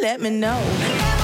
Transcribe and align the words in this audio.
Let 0.00 0.20
me 0.20 0.30
know. 0.30 1.21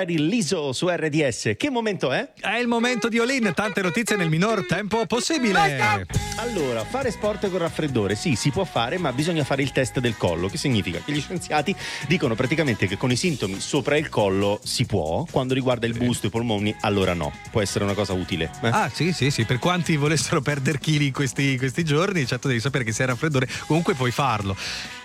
Ready 0.00 0.16
Liso 0.16 0.72
su 0.72 0.88
RDS. 0.88 1.52
Che 1.58 1.68
momento 1.68 2.10
è? 2.10 2.30
È 2.40 2.56
il 2.56 2.66
momento 2.66 3.08
di 3.08 3.18
Olin, 3.18 3.52
tante 3.54 3.82
notizie 3.82 4.16
nel 4.16 4.30
minor 4.30 4.64
tempo 4.64 5.04
possibile. 5.04 6.06
Allora, 6.36 6.82
fare 6.84 7.10
sport 7.10 7.50
con 7.50 7.58
raffreddore, 7.58 8.14
sì, 8.14 8.34
si 8.34 8.50
può 8.50 8.64
fare, 8.64 8.96
ma 8.96 9.12
bisogna 9.12 9.44
fare 9.44 9.60
il 9.60 9.72
test 9.72 9.98
del 9.98 10.16
collo, 10.16 10.48
che 10.48 10.56
significa 10.56 11.02
che 11.04 11.12
gli 11.12 11.20
scienziati 11.20 11.76
dicono 12.06 12.34
praticamente 12.34 12.86
che 12.86 12.96
con 12.96 13.10
i 13.10 13.16
sintomi 13.16 13.60
sopra 13.60 13.98
il 13.98 14.08
collo 14.08 14.58
si 14.64 14.86
può, 14.86 15.26
quando 15.30 15.52
riguarda 15.52 15.86
il 15.86 15.92
busto 15.92 16.24
e 16.24 16.28
i 16.28 16.30
polmoni, 16.32 16.74
allora 16.80 17.12
no. 17.12 17.30
Può 17.50 17.60
essere 17.60 17.84
una 17.84 17.92
cosa 17.92 18.14
utile. 18.14 18.50
Eh? 18.62 18.68
Ah, 18.68 18.90
sì, 18.90 19.12
sì, 19.12 19.30
sì, 19.30 19.44
per 19.44 19.58
quanti 19.58 19.96
volessero 19.96 20.40
perdere 20.40 20.78
chili 20.78 21.10
questi, 21.10 21.58
questi 21.58 21.84
giorni, 21.84 22.26
certo 22.26 22.48
devi 22.48 22.60
sapere 22.60 22.84
che 22.84 22.92
se 22.92 23.02
hai 23.02 23.08
raffreddore, 23.08 23.46
comunque 23.66 23.92
puoi 23.92 24.12
farlo. 24.12 24.56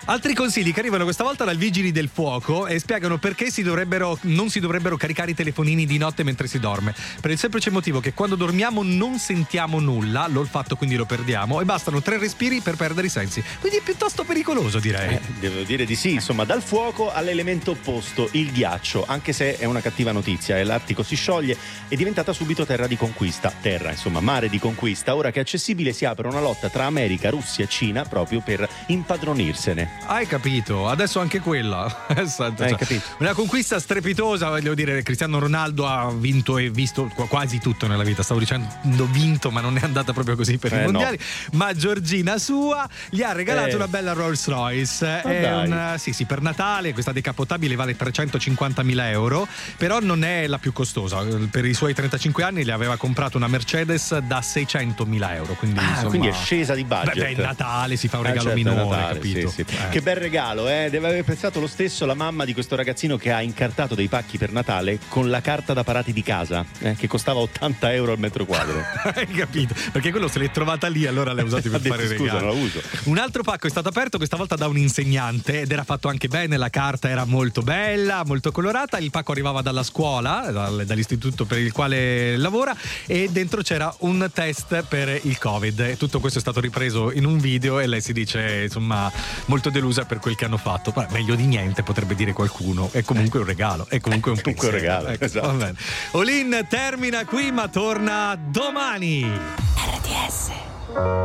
Altri 0.08 0.36
consigli 0.36 0.72
che 0.72 0.82
arrivano 0.82 1.04
questa 1.04 1.24
volta 1.24 1.46
dal 1.46 1.58
Vigili 1.58 1.92
del 1.92 2.10
Fuoco 2.14 2.68
e 2.68 2.78
spiegano 2.78 3.18
perché 3.18 3.50
si 3.50 3.64
non 3.64 4.50
si 4.50 4.60
dovrebbero 4.60 4.98
caricare 4.98 5.32
i 5.32 5.34
telefonini 5.34 5.88
di 5.88 5.98
notte 5.98 6.22
mentre 6.22 6.46
si 6.46 6.60
dorme. 6.60 6.94
Per 7.20 7.32
il 7.32 7.40
semplice 7.40 7.72
motivo 7.72 8.00
che 8.00 8.14
quando 8.14 8.36
dormiamo 8.36 8.84
non 8.84 9.18
sentiamo 9.18 9.80
nulla, 9.80 10.28
l'olfatto 10.28 10.76
quindi 10.76 10.96
lo 10.96 11.06
perdiamo 11.06 11.60
e 11.60 11.66
bastano 11.66 12.04
tre 12.04 12.20
respiri 12.20 12.62
per 12.62 12.76
perdere 12.76 13.08
i 13.08 13.10
sensi. 13.10 13.44
Quindi 13.60 13.80
è 13.80 13.82
piuttosto 13.82 14.24
pericoloso, 14.24 14.78
direi. 14.78 15.16
Eh, 15.16 15.22
devo 15.40 15.64
dire 15.64 15.86
di 15.86 15.96
sì, 15.96 16.14
insomma, 16.14 16.44
dal 16.44 16.62
fuoco 16.62 17.12
all'elemento 17.12 17.72
opposto, 17.72 18.30
il 18.34 18.52
ghiaccio, 18.52 19.06
anche 19.08 19.34
se 19.34 19.58
è 19.58 19.66
una 19.66 19.82
cattiva 19.82 20.12
notizia, 20.12 20.64
l'Artico 20.64 21.02
si 21.02 21.16
scioglie, 21.16 21.58
è 21.88 21.96
diventata 21.96 22.32
subito 22.32 22.64
terra 22.64 22.86
di 22.86 22.96
conquista, 22.96 23.52
terra, 23.60 23.90
insomma, 23.90 24.20
mare 24.20 24.50
di 24.50 24.60
conquista. 24.60 25.16
Ora 25.16 25.32
che 25.32 25.40
è 25.40 25.42
accessibile 25.42 25.94
si 25.94 26.06
apre 26.06 26.28
una 26.28 26.42
lotta 26.42 26.70
tra 26.70 26.86
America, 26.86 27.32
Russia 27.32 27.64
e 27.64 27.68
Cina 27.68 28.04
proprio 28.04 28.42
per 28.42 28.70
impadronirsene. 28.86 29.95
Hai 30.08 30.28
capito, 30.28 30.88
adesso 30.88 31.20
anche 31.20 31.40
quella. 31.40 32.04
Esatto, 32.16 32.64
Hai 32.64 32.76
capito. 32.76 33.04
Una 33.20 33.34
conquista 33.34 33.80
strepitosa, 33.80 34.50
voglio 34.50 34.74
dire, 34.74 35.02
Cristiano 35.04 35.40
Ronaldo 35.40 35.88
ha 35.88 36.12
vinto 36.12 36.58
e 36.58 36.70
visto 36.70 37.12
quasi 37.28 37.60
tutto 37.60 37.88
nella 37.88 38.04
vita. 38.04 38.24
Stavo 38.24 38.40
dicendo 38.40 39.06
vinto, 39.12 39.52
ma 39.52 39.62
non 39.62 39.78
è 39.78 39.82
andata 39.82 40.14
proprio 40.14 40.36
così 40.36 40.58
per 40.58 40.74
eh, 40.74 40.80
i 40.80 40.84
mondiali. 40.84 41.18
No. 41.52 41.58
Ma 41.58 41.74
Giorgina 41.74 42.38
sua 42.38 42.88
gli 43.10 43.22
ha 43.22 43.32
regalato 43.32 43.70
eh. 43.70 43.76
una 43.76 43.88
bella 43.88 44.14
Rolls 44.14 44.48
Royce. 44.48 45.22
Oh, 45.24 45.28
è 45.28 45.64
una, 45.66 45.98
sì, 45.98 46.14
sì, 46.14 46.26
per 46.26 46.42
Natale 46.42 46.94
questa 46.94 47.12
decapotabile 47.12 47.76
vale 47.76 47.96
350.000 47.98 49.10
euro, 49.10 49.48
però 49.78 50.00
non 50.00 50.24
è 50.24 50.48
la 50.48 50.58
più 50.58 50.72
costosa. 50.74 51.24
Per 51.50 51.66
i 51.66 51.74
suoi 51.74 51.94
35 51.94 52.44
anni 52.44 52.64
le 52.64 52.72
aveva 52.72 52.98
comprato 52.98 53.38
una 53.38 53.48
Mercedes 53.48 54.18
da 54.20 54.40
600.000 54.40 55.34
euro. 55.34 55.54
Quindi, 55.54 55.80
ah, 55.80 55.90
insomma, 55.90 56.10
quindi 56.10 56.28
è 56.28 56.34
scesa 56.34 56.74
di 56.74 56.84
budget. 56.84 57.16
Beh, 57.16 57.36
beh, 57.36 57.42
Natale 57.42 57.96
si 57.96 58.08
fa 58.08 58.18
un 58.18 58.24
regalo 58.24 58.52
eh, 58.52 58.56
certo, 58.56 58.70
minore, 58.70 58.90
Natale, 58.90 59.14
capito? 59.16 59.50
Sì, 59.50 59.66
sì. 59.68 59.76
Che 59.90 60.02
bel 60.02 60.16
regalo, 60.16 60.68
eh? 60.68 60.88
Deve 60.90 61.08
aver 61.08 61.24
pensato 61.24 61.60
lo 61.60 61.68
stesso 61.68 62.06
la 62.06 62.14
mamma 62.14 62.46
di 62.46 62.54
questo 62.54 62.76
ragazzino 62.76 63.18
che 63.18 63.32
ha 63.32 63.42
incartato 63.42 63.96
dei 63.96 64.08
pacchi 64.08 64.38
per 64.38 64.52
Natale 64.52 65.00
con 65.08 65.30
la 65.30 65.42
carta 65.42 65.74
da 65.74 65.84
parati 65.84 66.12
di 66.12 66.22
casa, 66.22 66.66
eh? 66.80 66.96
che 66.96 67.08
costava 67.08 67.40
80 67.40 67.94
euro 67.94 68.12
al 68.12 68.20
metro 68.20 68.46
quadro. 68.46 68.82
Hai 69.14 69.28
capito? 69.28 69.74
Perché 69.92 70.12
quello 70.12 70.28
se 70.28 70.40
l'è 70.40 70.52
trovata 70.52 70.88
lì, 70.88 71.06
allora 71.06 71.34
l'ha 71.34 71.44
usata 71.44 71.70
per 71.70 71.82
fare 71.86 72.08
detto. 72.08 72.24
Scusa, 72.24 72.40
non 72.40 72.46
la 72.46 72.52
uso. 72.52 72.82
Un 73.04 73.18
altro 73.18 73.44
pacco 73.44 73.68
è 73.68 73.70
stato 73.70 73.90
aperto 73.90 74.18
questa 74.18 74.38
volta 74.38 74.56
da 74.56 74.68
un 74.68 74.78
insegnante 74.78 75.62
ed 75.62 75.72
era 75.72 75.84
fatto 75.84 76.08
anche 76.08 76.28
bene, 76.28 76.58
la 76.58 76.70
carta 76.70 77.10
era 77.10 77.26
molto 77.26 77.62
bella, 77.62 78.24
molto 78.26 78.52
colorata. 78.52 78.98
Il 78.98 79.12
pacco 79.12 79.32
arrivava 79.32 79.62
dalla 79.62 79.84
scuola, 79.84 80.74
dall'istituto 80.84 81.46
per 81.46 81.60
il 81.60 81.72
quale 81.72 82.38
lavora, 82.38 82.76
e 83.06 83.30
dentro 83.32 83.62
c'era 83.62 83.94
un 84.00 84.30
test 84.34 84.84
per 84.84 85.20
il 85.24 85.38
Covid. 85.38 85.98
Tutto 85.98 86.20
questo 86.20 86.40
è 86.40 86.42
stato 86.42 86.60
ripreso 86.60 87.12
in 87.12 87.26
un 87.26 87.38
video 87.38 87.80
e 87.80 87.88
lei 87.88 88.02
si 88.02 88.14
dice, 88.14 88.64
insomma, 88.64 89.12
molto 89.46 89.70
delusa 89.76 90.06
per 90.06 90.20
quel 90.20 90.36
che 90.36 90.46
hanno 90.46 90.58
fatto. 90.58 90.92
Beh, 90.92 91.08
meglio 91.10 91.36
di 91.36 91.46
niente, 91.46 91.84
potrebbe 91.84 92.16
dire 92.16 92.32
qualcuno. 92.32 92.88
È 92.92 93.04
comunque 93.04 93.40
un 93.40 93.46
regalo. 93.46 93.86
È 93.90 94.00
comunque 94.00 94.32
un, 94.32 94.40
un 94.44 94.70
regalo. 94.72 95.10
Ecco, 95.10 95.26
esatto. 95.26 95.76
Olin 96.12 96.66
termina 96.70 97.26
qui, 97.26 97.52
ma 97.52 97.68
torna 97.68 98.38
domani. 98.40 99.24
RDS. 99.24 100.52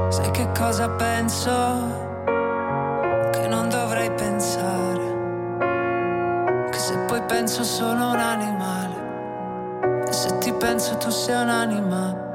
Sai 0.08 0.30
che 0.32 0.50
cosa 0.56 0.88
penso? 0.90 1.50
Che 3.32 3.46
non 3.46 3.68
dovrei 3.68 4.10
pensare. 4.10 5.18
Che 6.72 6.78
se 6.78 6.98
poi 7.06 7.22
penso 7.22 7.62
sono 7.62 8.10
un 8.10 8.18
animale. 8.18 10.08
E 10.08 10.12
se 10.12 10.38
ti 10.38 10.52
penso 10.52 10.96
tu 10.96 11.10
sei 11.10 11.40
un'anima. 11.40 12.28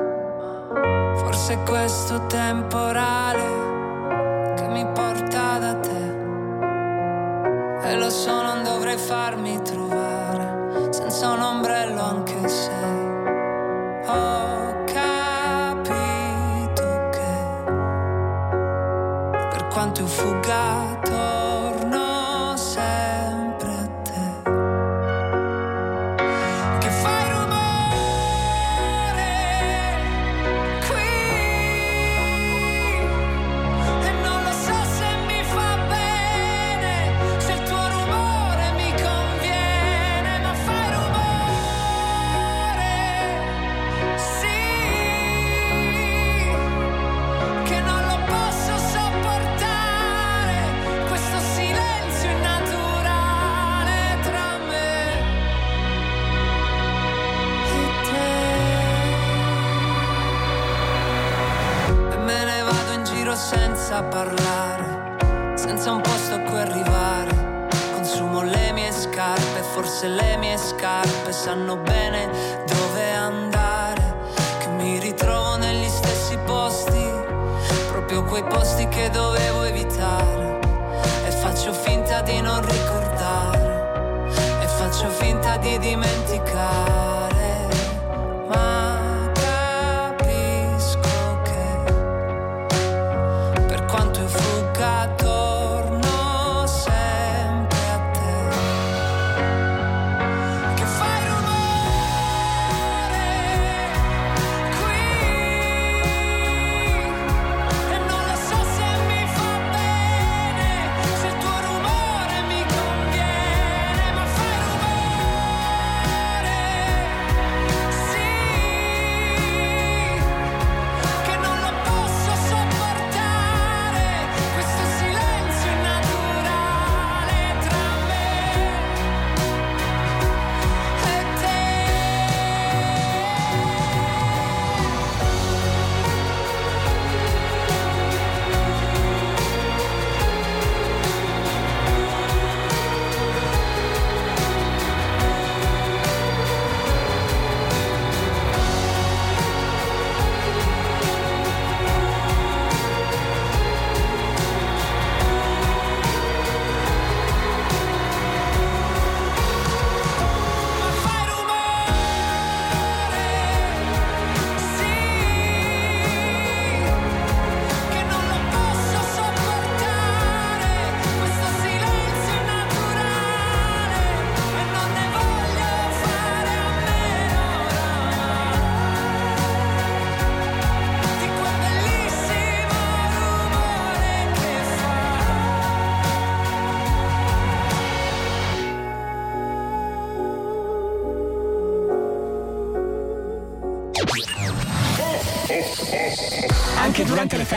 Forse 1.17 1.57
questo 1.65 2.25
temporale 2.27 3.74
mi 4.75 4.85
porta 4.87 5.57
da 5.57 5.73
te. 5.75 6.03
E 7.87 7.95
lo 7.95 8.09
so, 8.09 8.41
non 8.41 8.61
dovrei 8.61 8.97
farmi 8.97 9.61
trovare 9.61 10.91
senza 10.91 11.29
un 11.29 11.39
ombrello 11.39 12.01
anche 12.01 12.47
se 12.49 12.71
ho 14.05 14.83
capito 14.83 15.89
che 17.15 17.63
per 19.49 19.67
quanto 19.71 20.03
ho 20.03 20.07
fugato 20.07 21.44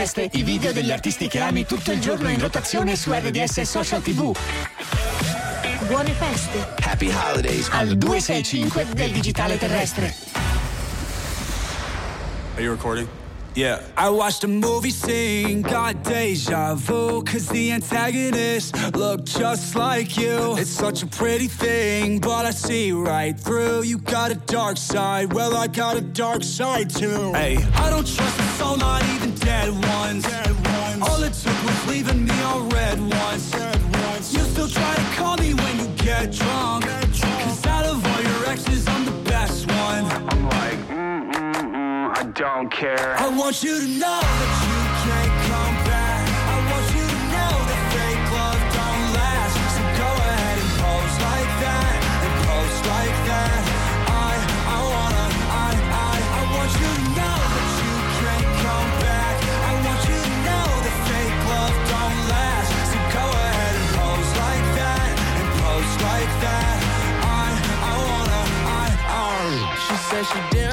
feste 0.09 0.31
i 0.38 0.43
video 0.43 0.73
degli 0.73 0.91
artisti 0.91 1.29
che 1.29 1.41
ami 1.41 1.67
tutto 1.67 1.93
il 1.93 2.00
giorno 2.00 2.31
in 2.31 2.41
rotazione 2.41 2.97
su 2.97 3.12
RDS 3.12 3.61
Social 3.61 4.00
TV. 4.00 4.35
Buone 5.87 6.12
feste. 6.12 6.67
Happy 6.83 7.12
Holidays 7.12 7.69
al 7.71 7.95
265 7.97 8.87
del 8.95 9.11
digitale 9.11 9.59
terrestre. 9.59 10.15
Are 12.55 12.62
you 12.62 12.73
recording? 12.73 13.07
Yeah. 13.55 13.81
I 13.97 14.09
watched 14.09 14.45
a 14.45 14.47
movie 14.47 14.91
scene, 14.91 15.62
got 15.62 16.05
deja 16.05 16.75
vu, 16.75 17.23
cause 17.25 17.49
the 17.49 17.73
antagonist 17.73 18.75
looked 18.95 19.27
just 19.27 19.75
like 19.75 20.17
you. 20.17 20.57
It's 20.57 20.71
such 20.71 21.03
a 21.03 21.07
pretty 21.07 21.49
thing, 21.49 22.21
but 22.21 22.47
I 22.47 22.53
see 22.53 22.93
right 22.93 23.38
through. 23.38 23.83
You 23.83 23.99
got 23.99 24.31
a 24.31 24.37
dark 24.37 24.77
side, 24.77 25.33
well, 25.33 25.57
I 25.57 25.67
got 25.67 25.97
a 25.97 26.00
dark 26.00 26.45
side 26.45 26.88
too. 26.88 27.33
Hey, 27.33 27.57
I 27.75 27.91
don't 27.91 28.07
trust 28.07 28.38
a 28.38 28.43
soul, 28.59 28.77
not 28.77 29.03
even 29.17 29.35
dead 29.49 29.71
ones. 29.97 30.23
Dead 30.25 30.55
ones. 30.76 31.00
All 31.09 31.23
it 31.23 31.35
took 31.43 31.59
was 31.69 31.81
leaving 31.88 32.25
me 32.28 32.37
on 32.50 32.69
red 32.69 32.99
ones. 33.00 33.45
Red 33.55 33.83
ones. 34.05 34.26
You 34.35 34.43
still 34.52 34.69
try 34.69 34.95
to 34.95 35.07
call 35.19 35.37
me 35.45 35.55
when 35.62 35.75
you 35.81 35.88
get 36.09 36.33
drunk. 36.33 36.85
Get 36.85 37.12
drunk. 37.19 37.40
Cause 37.45 37.67
out 37.67 37.87
of 37.87 37.97
all 38.11 38.23
your 38.31 38.43
exes, 38.52 38.87
I'm 38.95 39.05
the 39.12 39.19
best 39.33 39.67
one. 39.85 40.05
I'm 40.31 40.43
like, 40.59 40.81
mm, 40.88 41.33
mm, 41.33 41.55
mm, 41.75 42.19
I 42.21 42.23
don't 42.43 42.71
care. 42.71 43.17
I 43.19 43.28
want 43.40 43.62
you 43.62 43.75
to 43.81 43.88
know 44.02 44.21
that 44.40 44.68
she 70.25 70.41
didn't 70.51 70.68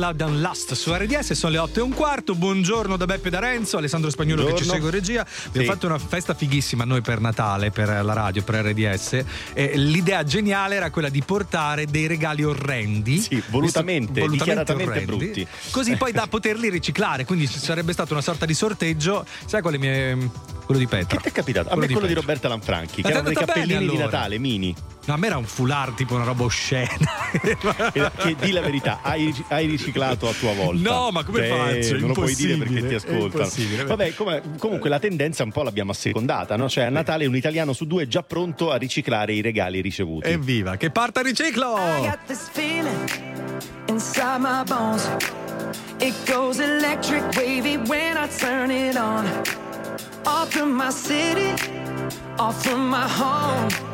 Love 0.00 0.24
and 0.24 0.40
Lust 0.40 0.72
su 0.72 0.94
RDS, 0.94 1.32
sono 1.32 1.52
le 1.52 1.58
8 1.58 1.78
e 1.78 1.82
un 1.82 1.92
quarto. 1.92 2.34
Buongiorno 2.34 2.96
da 2.96 3.04
Beppe 3.04 3.28
D'Arenzo, 3.28 3.76
Alessandro 3.76 4.08
Spagnolo 4.08 4.44
che 4.46 4.56
ci 4.56 4.64
Buongiorno. 4.64 4.72
segue 4.72 4.88
in 4.88 4.94
regia. 4.94 5.20
Abbiamo 5.46 5.66
Sì. 5.66 5.72
fatto 5.72 5.86
una 5.86 5.98
festa 5.98 6.32
fighissima 6.32 6.84
noi 6.84 7.02
per 7.02 7.20
Natale, 7.20 7.70
per 7.70 7.88
la 8.02 8.12
radio, 8.14 8.42
per 8.42 8.64
RDS. 8.64 9.22
E 9.52 9.76
l'idea 9.76 10.24
geniale 10.24 10.76
era 10.76 10.90
quella 10.90 11.10
di 11.10 11.20
portare 11.22 11.84
dei 11.84 12.06
regali 12.06 12.42
orrendi. 12.42 13.18
Sì, 13.18 13.42
volutamente, 13.50 14.26
dichiaratamente 14.26 15.02
brutti. 15.02 15.46
Così 15.70 15.96
poi 15.96 16.12
da 16.12 16.26
poterli 16.30 16.70
riciclare. 16.70 17.26
Quindi 17.26 17.46
ci 17.46 17.58
sarebbe 17.58 17.92
stata 17.92 18.14
una 18.14 18.22
sorta 18.22 18.46
di 18.46 18.54
sorteggio. 18.54 19.26
Sai 19.44 19.60
quale 19.60 19.76
mi 19.76 19.86
è. 19.86 20.16
quello 20.64 20.80
di 20.80 20.86
Petra. 20.86 21.16
Che 21.16 21.22
ti 21.24 21.28
è 21.28 21.32
capitato? 21.32 21.68
A 21.68 21.76
me 21.76 21.84
quello 21.86 22.00
di 22.06 22.14
Petra. 22.14 22.20
Roberta 22.20 22.48
Lanfranchi, 22.48 23.02
che 23.02 23.08
erano 23.08 23.28
dei 23.28 23.34
andata 23.34 23.52
bene, 23.52 23.66
cappellini 23.66 23.84
di 23.90 23.96
allora? 24.00 24.04
Natale, 24.16 24.38
mini. 24.38 24.74
No, 25.10 25.16
a 25.16 25.18
me 25.18 25.26
era 25.26 25.38
un 25.38 25.44
foulard, 25.44 25.96
tipo 25.96 26.14
una 26.14 26.22
roba 26.22 26.44
oscena. 26.44 26.88
Che 28.16 28.36
di 28.38 28.52
la 28.52 28.60
verità, 28.60 29.00
hai, 29.02 29.34
hai 29.48 29.66
riciclato 29.66 30.28
a 30.28 30.32
tua 30.32 30.52
volta. 30.52 30.88
No, 30.88 31.10
ma 31.10 31.24
come 31.24 31.48
Cioè, 31.48 31.48
faccio? 31.48 31.98
Non 31.98 32.08
lo 32.08 32.14
puoi 32.14 32.34
dire 32.36 32.56
perché 32.56 32.86
ti 32.86 32.94
ascoltano. 32.94 33.50
Vabbè, 33.86 34.14
come- 34.14 34.42
comunque 34.56 34.88
la 34.88 35.00
tendenza 35.00 35.42
un 35.42 35.50
po' 35.50 35.64
l'abbiamo 35.64 35.90
assecondata, 35.90 36.54
no? 36.56 36.68
Cioè 36.68 36.84
a 36.84 36.90
Natale 36.90 37.26
un 37.26 37.34
italiano 37.34 37.72
su 37.72 37.86
due 37.86 38.04
è 38.04 38.06
già 38.06 38.22
pronto 38.22 38.70
a 38.70 38.76
riciclare 38.76 39.32
i 39.32 39.40
regali 39.40 39.80
ricevuti. 39.80 40.28
Evviva, 40.28 40.76
che 40.76 40.90
parta 40.90 41.20
il 41.20 41.26
riciclo! 41.26 41.76
I 41.76 42.02
got 42.02 42.18
this 42.26 42.48
feeling 42.52 43.10
inside 43.88 44.38
my 44.38 44.62
bones. 44.64 45.08
It 45.98 46.14
goes 46.24 46.60
electric 46.60 47.24
wavy 47.36 47.78
when 47.88 48.16
I 48.16 48.28
turn 48.38 48.70
it 48.70 48.96
on. 48.96 49.26
Off 50.24 50.52
from 50.52 50.72
my 50.72 50.92
city, 50.92 51.52
off 52.36 52.62
from 52.62 52.88
my 52.88 53.08
home. 53.08 53.89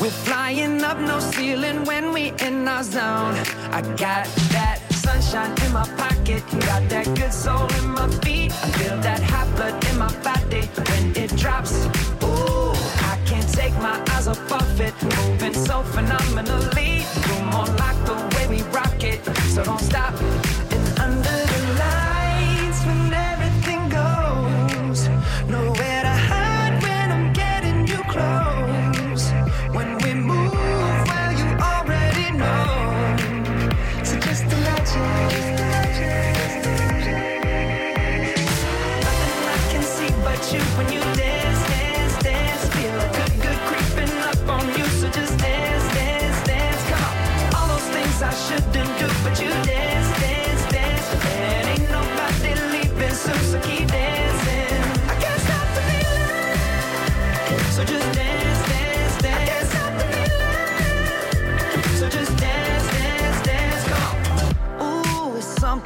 We're 0.00 0.08
flying 0.08 0.82
up 0.82 0.98
no 0.98 1.20
ceiling 1.20 1.84
when 1.84 2.14
we 2.14 2.32
in 2.40 2.66
our 2.66 2.82
zone. 2.82 3.36
I 3.70 3.82
got 3.98 4.24
that 4.56 4.80
sunshine 4.90 5.52
in 5.62 5.72
my 5.74 5.86
pocket, 5.98 6.42
got 6.60 6.88
that 6.88 7.04
good 7.14 7.30
soul 7.30 7.68
in 7.74 7.90
my 7.90 8.08
feet. 8.22 8.50
I 8.50 8.70
feel 8.78 8.96
that 9.02 9.22
hot 9.22 9.54
blood 9.56 9.84
in 9.90 9.98
my 9.98 10.10
body 10.22 10.62
when 10.88 11.14
it 11.14 11.36
drops. 11.36 11.84
Ooh, 12.24 12.72
I 13.12 13.18
can't 13.26 13.46
take 13.52 13.74
my 13.74 14.02
eyes 14.12 14.26
off 14.26 14.50
of 14.50 14.80
it, 14.80 14.94
moving 15.02 15.52
so 15.52 15.82
phenomenally. 15.82 17.04
Room 17.28 17.50
on 17.50 17.76
lock 17.76 17.96
the 18.06 18.16
way 18.36 18.46
we 18.48 18.62
rock 18.72 19.04
it, 19.04 19.22
so 19.52 19.62
don't 19.64 19.80
stop. 19.80 20.14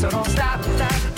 so 0.00 0.08
don't 0.08 0.26
stop, 0.28 0.64
stop, 0.64 1.09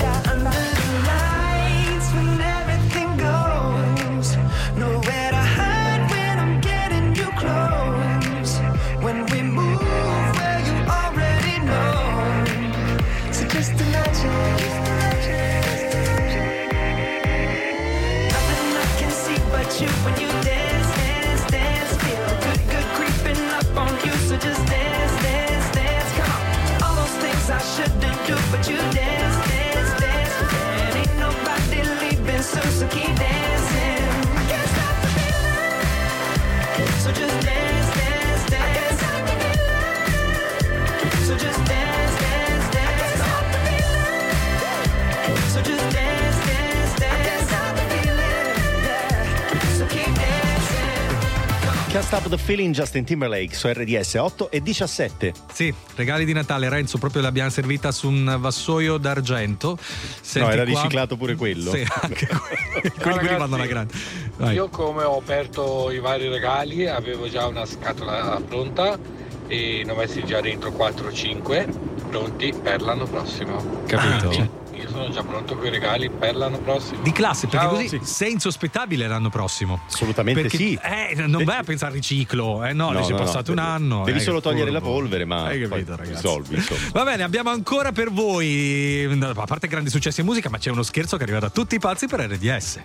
Stop 52.00 52.28
the 52.28 52.38
Feeling 52.38 52.72
Justin 52.74 53.04
Timberlake 53.04 53.54
su 53.54 53.68
RDS 53.68 54.14
8 54.14 54.50
e 54.50 54.62
17. 54.62 55.32
Sì, 55.52 55.72
regali 55.94 56.24
di 56.24 56.32
Natale, 56.32 56.68
Renzo, 56.70 56.96
proprio 56.96 57.20
l'abbiamo 57.20 57.50
servita 57.50 57.92
su 57.92 58.08
un 58.08 58.36
vassoio 58.38 58.96
d'argento. 58.96 59.76
Senti 59.78 60.48
no, 60.48 60.54
era 60.54 60.64
qua... 60.64 60.80
riciclato 60.80 61.16
pure 61.16 61.34
quello. 61.36 61.70
Sì, 61.70 61.86
anche 62.00 62.26
quelli, 62.98 63.18
quelli 63.18 63.36
vanno 63.36 63.56
alla 63.56 63.66
grande. 63.66 63.92
Vai. 64.36 64.54
Io 64.54 64.68
come 64.68 65.04
ho 65.04 65.18
aperto 65.18 65.90
i 65.90 66.00
vari 66.00 66.28
regali 66.28 66.86
avevo 66.86 67.28
già 67.28 67.46
una 67.46 67.66
scatola 67.66 68.40
pronta 68.46 68.98
e 69.46 69.82
ne 69.84 69.92
ho 69.92 69.94
messi 69.94 70.24
già 70.24 70.40
dentro 70.40 70.70
4-5 70.70 71.68
pronti 72.08 72.54
per 72.54 72.80
l'anno 72.80 73.04
prossimo. 73.04 73.84
Capito? 73.86 74.28
Ah, 74.28 74.32
cioè 74.32 74.48
io 74.82 74.88
sono 74.88 75.08
già 75.10 75.22
pronto 75.22 75.56
con 75.56 75.66
i 75.66 75.70
regali 75.70 76.10
per 76.10 76.34
l'anno 76.34 76.58
prossimo. 76.58 77.02
Di 77.02 77.12
classe, 77.12 77.46
perché 77.46 77.66
Ciao. 77.66 77.74
così 77.74 77.88
sì. 77.88 78.00
sei 78.02 78.32
insospettabile 78.32 79.06
l'anno 79.06 79.30
prossimo. 79.30 79.80
Assolutamente 79.86 80.42
perché, 80.42 80.56
sì. 80.56 80.78
Eh, 80.82 81.14
non 81.26 81.44
vai 81.44 81.58
a 81.58 81.62
pensare 81.62 81.92
al 81.92 81.96
riciclo, 81.96 82.64
eh 82.64 82.72
no, 82.72 82.90
no 82.90 83.02
ci 83.04 83.10
è 83.10 83.12
no, 83.12 83.18
passato 83.18 83.54
no. 83.54 83.60
un 83.60 83.68
anno. 83.68 84.04
Devi 84.04 84.18
eh, 84.18 84.22
solo 84.22 84.40
togliere 84.40 84.70
la 84.70 84.80
polvere, 84.80 85.24
ma 85.24 85.44
hai 85.44 85.60
capito, 85.60 85.96
ragazzi. 85.96 86.14
risolvi. 86.14 86.54
Insomma. 86.56 86.80
Va 86.92 87.04
bene, 87.04 87.22
abbiamo 87.22 87.50
ancora 87.50 87.92
per 87.92 88.10
voi, 88.10 89.08
a 89.20 89.44
parte 89.44 89.68
grandi 89.68 89.90
successi 89.90 90.20
in 90.20 90.26
musica, 90.26 90.50
ma 90.50 90.58
c'è 90.58 90.70
uno 90.70 90.82
scherzo 90.82 91.16
che 91.16 91.22
arriva 91.22 91.38
da 91.38 91.50
tutti 91.50 91.76
i 91.76 91.78
pazzi 91.78 92.06
per 92.06 92.20
RDS. 92.20 92.82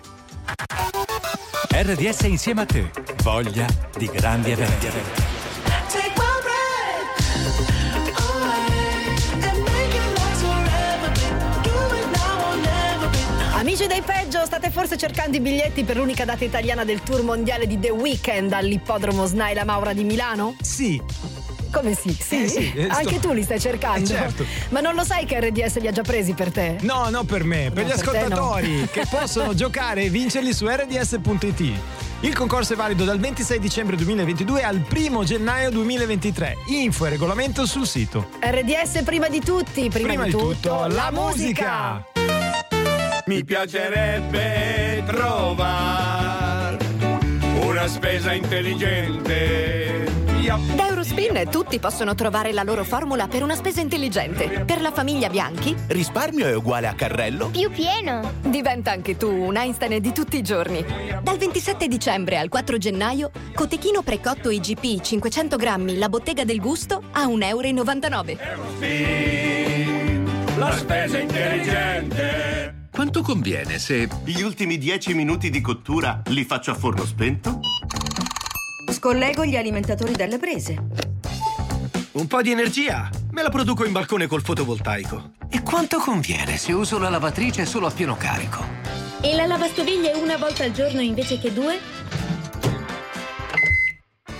RDS 1.70 2.20
insieme 2.22 2.62
a 2.62 2.66
te. 2.66 2.90
Voglia 3.22 3.66
di 3.96 4.06
grandi 4.06 4.52
eventi. 4.52 5.37
Dei 13.98 14.06
peggio, 14.06 14.44
state 14.44 14.70
forse 14.70 14.96
cercando 14.96 15.38
i 15.38 15.40
biglietti 15.40 15.82
per 15.82 15.96
l'unica 15.96 16.24
data 16.24 16.44
italiana 16.44 16.84
del 16.84 17.02
tour 17.02 17.22
mondiale 17.22 17.66
di 17.66 17.80
The 17.80 17.90
Weeknd 17.90 18.52
all'ippodromo 18.52 19.26
Snaila 19.26 19.64
Maura 19.64 19.92
di 19.92 20.04
Milano? 20.04 20.54
Sì. 20.62 21.02
Come 21.72 21.94
sì? 21.94 22.16
Sì, 22.16 22.44
eh 22.44 22.48
sì 22.48 22.72
eh, 22.76 22.86
anche 22.88 23.18
tu 23.18 23.32
li 23.32 23.42
stai 23.42 23.58
cercando. 23.58 24.04
Eh 24.04 24.06
certo. 24.06 24.44
Ma 24.68 24.78
non 24.78 24.94
lo 24.94 25.02
sai 25.02 25.24
che 25.24 25.40
RDS 25.40 25.80
li 25.80 25.88
ha 25.88 25.90
già 25.90 26.02
presi 26.02 26.32
per 26.34 26.52
te? 26.52 26.76
No, 26.82 27.08
no 27.08 27.24
per 27.24 27.42
me, 27.42 27.72
per 27.74 27.82
no, 27.82 27.88
gli 27.88 27.92
per 27.92 28.00
ascoltatori 28.00 28.80
no. 28.82 28.86
che 28.92 29.02
possono 29.10 29.52
giocare 29.52 30.04
e 30.04 30.10
vincerli 30.10 30.52
su 30.52 30.68
rds.it. 30.68 31.72
Il 32.20 32.34
concorso 32.36 32.74
è 32.74 32.76
valido 32.76 33.04
dal 33.04 33.18
26 33.18 33.58
dicembre 33.58 33.96
2022 33.96 34.62
al 34.62 34.80
1 34.88 35.24
gennaio 35.24 35.70
2023. 35.70 36.58
Info 36.68 37.06
e 37.06 37.08
regolamento 37.08 37.66
sul 37.66 37.84
sito. 37.84 38.28
RDS 38.38 39.02
prima 39.02 39.28
di 39.28 39.40
tutti, 39.40 39.88
prima, 39.88 40.06
prima 40.06 40.24
di, 40.26 40.30
tutto, 40.30 40.52
tutto 40.52 40.86
la 40.86 41.10
musica. 41.10 42.17
Mi 43.28 43.44
piacerebbe 43.44 45.04
trovare 45.04 46.78
una 47.62 47.86
spesa 47.86 48.32
intelligente. 48.32 50.06
Da 50.74 50.88
Eurospin 50.88 51.46
tutti 51.50 51.78
possono 51.78 52.14
trovare 52.14 52.54
la 52.54 52.62
loro 52.62 52.84
formula 52.84 53.28
per 53.28 53.42
una 53.42 53.54
spesa 53.54 53.82
intelligente. 53.82 54.64
Per 54.64 54.80
la 54.80 54.90
famiglia 54.92 55.28
Bianchi, 55.28 55.76
risparmio 55.88 56.46
è 56.46 56.54
uguale 56.54 56.86
a 56.86 56.94
carrello 56.94 57.50
più 57.50 57.70
pieno. 57.70 58.32
Diventa 58.40 58.92
anche 58.92 59.18
tu 59.18 59.30
un 59.30 59.58
Einstein 59.58 60.00
di 60.00 60.12
tutti 60.14 60.38
i 60.38 60.42
giorni. 60.42 60.82
Dal 61.22 61.36
27 61.36 61.86
dicembre 61.86 62.38
al 62.38 62.48
4 62.48 62.78
gennaio, 62.78 63.30
cotechino 63.52 64.00
precotto 64.00 64.48
IGP 64.48 65.02
500 65.02 65.56
grammi, 65.58 65.98
la 65.98 66.08
bottega 66.08 66.44
del 66.44 66.60
gusto 66.60 67.02
a 67.12 67.26
1,99 67.26 67.44
euro. 67.44 67.66
Eurospin, 68.40 70.24
la 70.56 70.72
spesa 70.72 71.18
intelligente. 71.18 72.77
Quanto 72.98 73.22
conviene 73.22 73.78
se... 73.78 74.08
Gli 74.24 74.40
ultimi 74.40 74.76
10 74.76 75.14
minuti 75.14 75.50
di 75.50 75.60
cottura 75.60 76.20
li 76.30 76.42
faccio 76.42 76.72
a 76.72 76.74
forno 76.74 77.06
spento? 77.06 77.60
Scollego 78.90 79.44
gli 79.44 79.54
alimentatori 79.54 80.14
dalle 80.14 80.36
prese. 80.38 80.76
Un 82.10 82.26
po' 82.26 82.42
di 82.42 82.50
energia 82.50 83.08
me 83.30 83.42
la 83.42 83.50
produco 83.50 83.86
in 83.86 83.92
balcone 83.92 84.26
col 84.26 84.42
fotovoltaico. 84.42 85.34
E 85.48 85.62
quanto 85.62 85.98
conviene 86.00 86.56
se 86.56 86.72
uso 86.72 86.98
la 86.98 87.08
lavatrice 87.08 87.66
solo 87.66 87.86
a 87.86 87.92
pieno 87.92 88.16
carico? 88.16 88.64
E 89.20 89.36
la 89.36 89.46
lavastoviglie 89.46 90.14
una 90.14 90.36
volta 90.36 90.64
al 90.64 90.72
giorno 90.72 91.00
invece 91.00 91.38
che 91.38 91.52
due? 91.52 91.78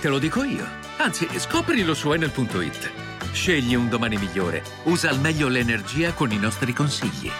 Te 0.01 0.09
lo 0.09 0.19
dico 0.19 0.43
io. 0.43 0.67
Anzi, 0.97 1.29
scoprilo 1.37 1.93
su 1.93 2.11
enel.it. 2.11 2.91
Scegli 3.31 3.73
un 3.73 3.87
domani 3.87 4.17
migliore. 4.17 4.63
Usa 4.83 5.09
al 5.09 5.21
meglio 5.21 5.47
l'energia 5.47 6.11
con 6.11 6.33
i 6.33 6.37
nostri 6.37 6.73
consigli. 6.73 7.31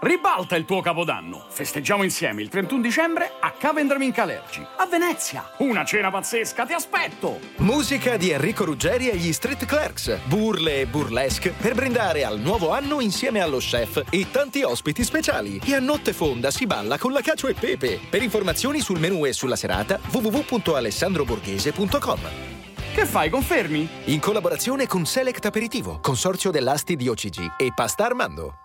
Ribalta 0.00 0.54
il 0.54 0.64
tuo 0.64 0.80
capodanno. 0.80 1.44
Festeggiamo 1.48 2.04
insieme 2.04 2.40
il 2.40 2.48
31 2.48 2.80
dicembre 2.80 3.32
a 3.40 3.50
Cavendram 3.50 4.12
Calerci, 4.12 4.64
a 4.76 4.86
Venezia. 4.86 5.50
Una 5.58 5.84
cena 5.84 6.08
pazzesca, 6.08 6.64
ti 6.64 6.72
aspetto! 6.72 7.40
Musica 7.56 8.16
di 8.16 8.30
Enrico 8.30 8.64
Ruggeri 8.64 9.08
e 9.08 9.16
gli 9.16 9.32
Street 9.32 9.66
Clerks, 9.66 10.20
burle 10.26 10.82
e 10.82 10.86
burlesque 10.86 11.50
per 11.50 11.74
brindare 11.74 12.24
al 12.24 12.38
nuovo 12.38 12.70
anno 12.70 13.00
insieme 13.00 13.40
allo 13.40 13.58
chef 13.58 14.04
e 14.08 14.30
tanti 14.30 14.62
ospiti 14.62 15.02
speciali. 15.02 15.60
E 15.64 15.74
a 15.74 15.80
notte 15.80 16.12
fonda 16.12 16.52
si 16.52 16.64
balla 16.64 16.96
con 16.96 17.12
la 17.12 17.20
cacio 17.20 17.48
e 17.48 17.54
pepe. 17.54 17.98
Per 18.08 18.22
informazioni 18.22 18.78
sul 18.78 19.00
menù 19.00 19.26
e 19.26 19.32
sulla 19.32 19.56
serata 19.56 19.98
www.alessandroborghese.com. 20.12 22.20
Che 22.94 23.04
fai, 23.04 23.30
confermi? 23.30 23.88
In 24.04 24.20
collaborazione 24.20 24.86
con 24.86 25.04
Select 25.04 25.44
Aperitivo, 25.46 25.98
consorzio 26.00 26.52
dell'Asti 26.52 26.94
di 26.94 27.08
OCG 27.08 27.54
e 27.56 27.72
Pasta 27.74 28.04
Armando. 28.04 28.58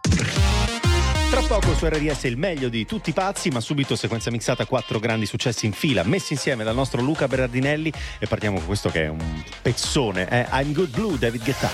Tra 1.34 1.42
poco 1.42 1.74
su 1.74 1.88
RDS 1.88 2.26
il 2.26 2.38
meglio 2.38 2.70
di 2.70 2.86
tutti 2.86 3.10
i 3.10 3.14
pazzi, 3.14 3.50
ma 3.50 3.60
subito 3.60 3.96
sequenza 3.96 4.30
mixata 4.30 4.68
quattro 4.68 5.00
grandi 5.00 5.26
successi 5.26 5.66
in 5.66 5.72
fila, 5.72 6.04
messi 6.04 6.34
insieme 6.34 6.64
dal 6.64 6.76
nostro 6.76 7.02
Luca 7.02 7.28
Berardinelli 7.28 7.92
e 8.20 8.28
partiamo 8.28 8.58
con 8.58 8.68
questo 8.68 8.90
che 8.90 9.06
è 9.06 9.08
un 9.08 9.44
pezzone, 9.60 10.28
è 10.28 10.48
I'm 10.52 10.74
Good 10.74 10.92
Blue, 10.92 11.18
David 11.18 11.44
Guetta. 11.44 11.72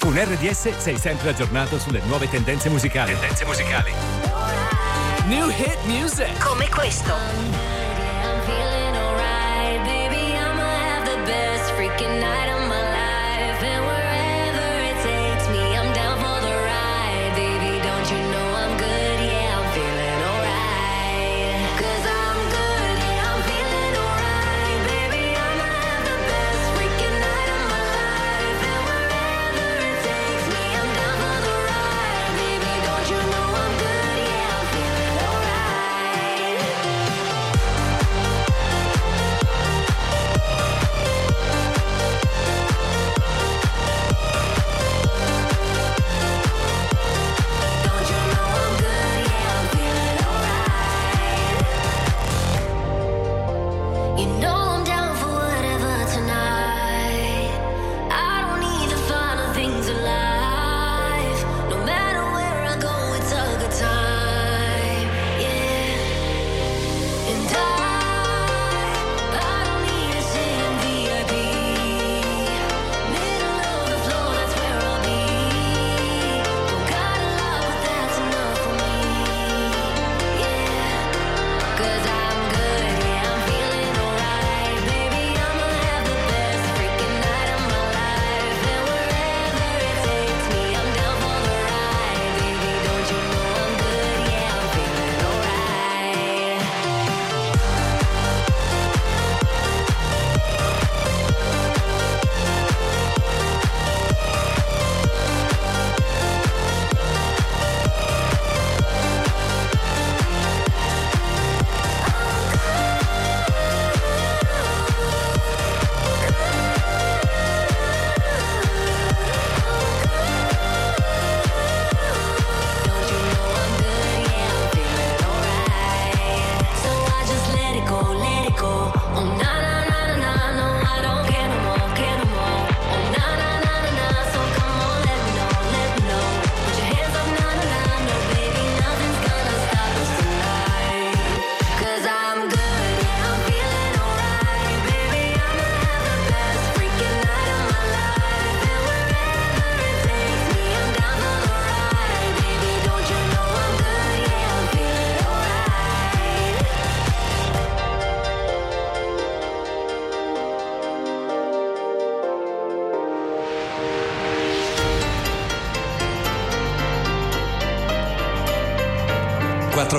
Con 0.00 0.18
RDS 0.18 0.76
sei 0.76 0.98
sempre 0.98 1.28
aggiornato 1.28 1.78
sulle 1.78 2.00
nuove 2.06 2.28
tendenze 2.28 2.68
musicali. 2.68 3.12
Tendenze 3.12 3.44
musicali. 3.44 3.92
New 5.28 5.48
hit 5.48 5.78
music. 5.84 6.36
Come 6.44 6.68
questo. 6.68 7.12
I'm 7.12 8.40
feeling 8.44 8.96
alright, 8.96 9.84
baby, 9.84 10.26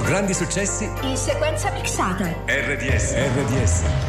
grandi 0.02 0.34
successi 0.34 0.90
in 1.02 1.16
sequenza 1.16 1.72
mixata. 1.72 2.26
RDS, 2.46 3.16
RDS. 3.16 4.07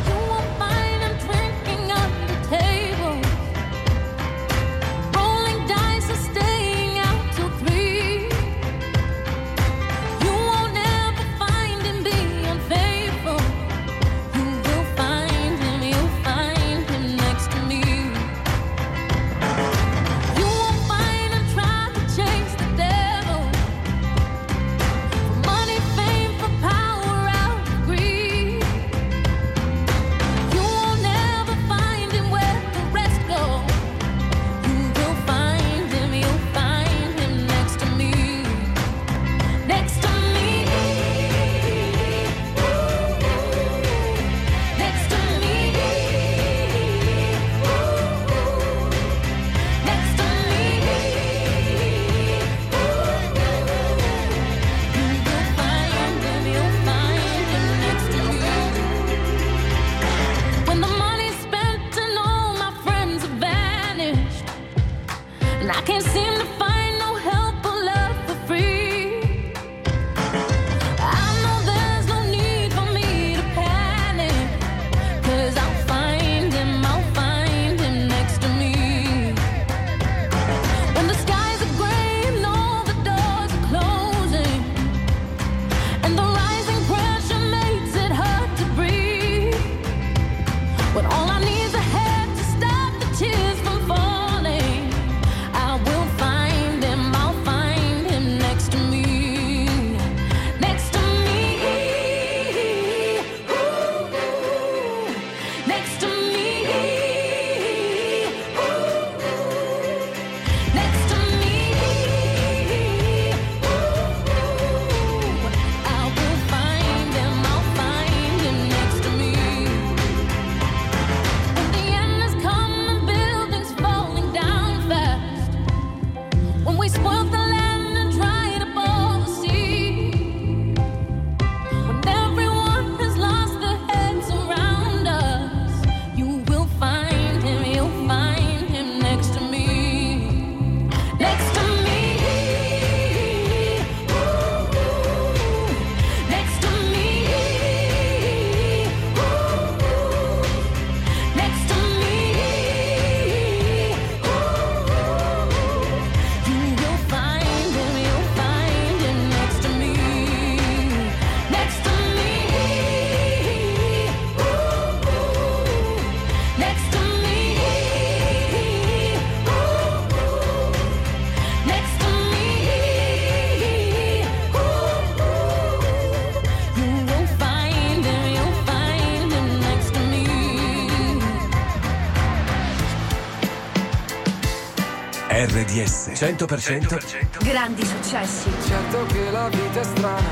100%, 186.19 186.49
100%. 186.49 187.45
Grandi 187.45 187.87
successi. 187.87 188.51
Certo 188.67 189.07
che 189.07 189.31
la 189.31 189.49
vita 189.51 189.79
è 189.79 189.85
strana. 189.85 190.31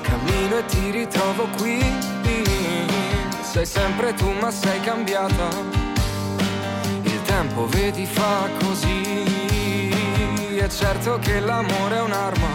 Cammino 0.00 0.56
e 0.56 0.64
ti 0.64 0.90
ritrovo 0.90 1.48
qui. 1.58 1.84
Sei 3.42 3.66
sempre 3.66 4.14
tu, 4.14 4.30
ma 4.40 4.50
sei 4.50 4.80
cambiata. 4.80 5.48
Il 7.02 7.22
tempo, 7.26 7.66
vedi, 7.66 8.06
fa 8.06 8.48
così. 8.64 9.90
È 10.56 10.68
certo 10.68 11.18
che 11.18 11.38
l'amore 11.38 11.96
è 11.96 12.00
un'arma. 12.00 12.48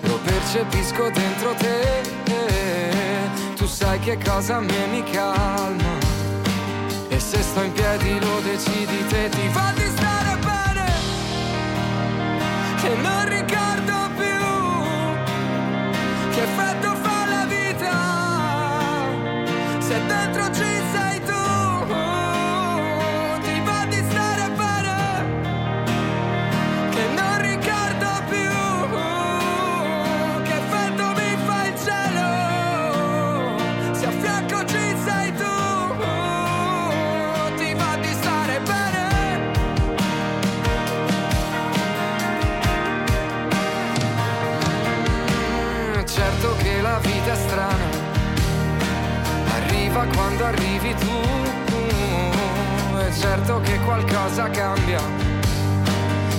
Lo 0.00 0.18
percepisco 0.24 1.08
dentro 1.10 1.54
te. 1.54 2.02
Tu 3.54 3.64
sai 3.64 4.00
che 4.00 4.18
cosa 4.18 4.56
a 4.56 4.60
me 4.60 4.86
mi 4.90 5.04
calma. 5.04 5.94
E 7.10 7.20
se 7.20 7.40
sto 7.40 7.62
in 7.62 7.72
piedi 7.72 8.18
lo 8.18 8.40
decidi 8.40 9.06
te, 9.06 9.28
ti 9.28 9.48
fa 9.50 9.72
di 9.76 9.95
se 12.86 13.26
recuerdo. 13.26 13.65
la 46.86 46.98
vita 47.00 47.32
è 47.32 47.36
strana, 47.36 47.88
arriva 49.56 50.06
quando 50.14 50.44
arrivi 50.44 50.94
tu, 50.94 51.18
è 52.96 53.12
certo 53.12 53.60
che 53.60 53.76
qualcosa 53.80 54.48
cambia, 54.50 55.00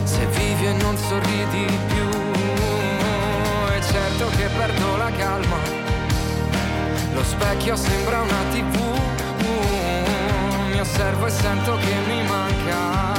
se 0.03 0.25
vivi 0.27 0.67
e 0.67 0.73
non 0.73 0.95
sorridi 0.97 1.65
più, 1.91 2.09
è 3.77 3.79
certo 3.91 4.29
che 4.37 4.47
perdo 4.57 4.95
la 4.95 5.11
calma, 5.17 5.57
lo 7.13 7.23
specchio 7.23 7.75
sembra 7.75 8.21
una 8.21 8.43
tv, 8.51 8.75
mi 10.71 10.79
osservo 10.79 11.25
e 11.25 11.29
sento 11.29 11.77
che 11.77 11.93
mi 12.07 12.23
manca. 12.25 13.16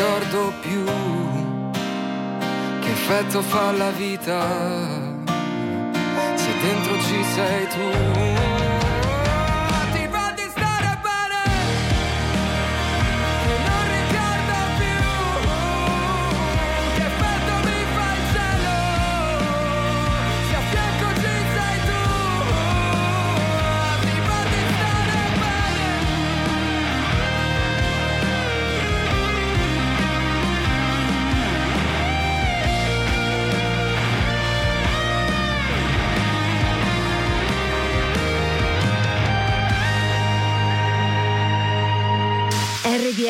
ricordo 0.00 0.52
più 0.62 0.84
che 2.80 2.90
effetto 2.90 3.42
fa 3.42 3.70
la 3.72 3.90
vita 3.90 4.40
se 6.34 6.50
dentro 6.62 6.98
ci 7.02 7.22
sei 7.34 7.66
tu. 7.68 8.39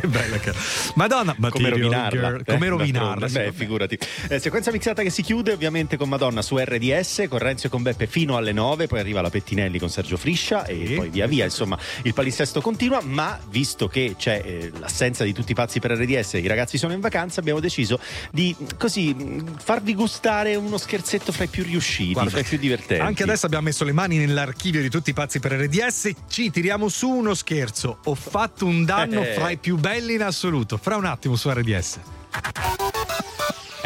Che 0.00 0.06
bella 0.08 0.38
che... 0.38 0.52
Madonna, 0.94 1.34
come 1.34 1.48
Material 1.48 1.72
rovinarla. 1.80 2.28
Girl, 2.28 2.40
eh, 2.40 2.52
come 2.52 2.68
rovinarla. 2.68 3.28
sì, 3.28 3.34
Beh, 3.34 3.52
figurati. 3.52 3.98
Eh, 4.28 4.38
sequenza 4.38 4.70
mixata 4.70 5.02
che 5.02 5.10
si 5.10 5.22
chiude 5.22 5.52
ovviamente 5.52 5.96
con 5.96 6.08
Madonna 6.08 6.42
su 6.42 6.56
RDS, 6.58 7.26
con 7.28 7.38
Renzo 7.38 7.66
e 7.66 7.70
con 7.70 7.82
Beppe 7.82 8.06
fino 8.06 8.36
alle 8.36 8.52
9, 8.52 8.86
poi 8.86 8.98
arriva 9.00 9.20
la 9.20 9.30
Pettinelli 9.30 9.78
con 9.78 9.88
Sergio 9.88 10.16
Friscia 10.16 10.64
e 10.66 10.94
poi 10.96 11.08
via 11.08 11.26
via. 11.26 11.44
Insomma, 11.44 11.78
il 12.02 12.12
palinsesto 12.14 12.60
continua, 12.60 13.00
ma 13.02 13.38
visto 13.50 13.88
che 13.88 14.14
c'è 14.18 14.42
eh, 14.44 14.72
l'assenza 14.78 15.24
di 15.24 15.32
tutti 15.32 15.52
i 15.52 15.54
pazzi 15.54 15.80
per 15.80 15.92
RDS 15.92 16.34
e 16.34 16.38
i 16.38 16.46
ragazzi 16.46 16.78
sono 16.78 16.92
in 16.92 17.00
vacanza, 17.00 17.40
abbiamo 17.40 17.60
deciso 17.60 17.98
di 18.30 18.54
così 18.78 19.14
farvi 19.62 19.94
gustare 19.94 20.54
uno 20.56 20.76
scherzetto 20.78 21.32
fra 21.32 21.44
i 21.44 21.48
più 21.48 21.62
riusciti, 21.64 22.12
Guarda, 22.12 22.30
fra 22.30 22.40
i 22.40 22.44
più 22.44 22.58
divertenti. 22.58 23.02
Anche 23.04 23.22
adesso 23.22 23.46
abbiamo 23.46 23.64
messo 23.64 23.84
le 23.84 23.92
mani 23.92 24.16
nell'archivio 24.18 24.80
di 24.80 24.88
tutti 24.90 25.10
i 25.10 25.12
pazzi 25.12 25.40
per 25.40 25.52
RDS. 25.52 26.10
Ci 26.28 26.50
tiriamo 26.50 26.88
su 26.88 27.08
uno 27.08 27.34
scherzo. 27.34 27.98
Ho 28.04 28.14
fatto 28.14 28.66
un 28.66 28.84
danno 28.84 29.22
Eh. 29.22 29.32
fra 29.34 29.50
i 29.50 29.56
più 29.56 29.76
belli 29.84 30.14
in 30.14 30.22
assoluto. 30.22 30.78
Fra 30.78 30.96
un 30.96 31.04
attimo 31.04 31.36
su 31.36 31.50
RDS. 31.50 32.00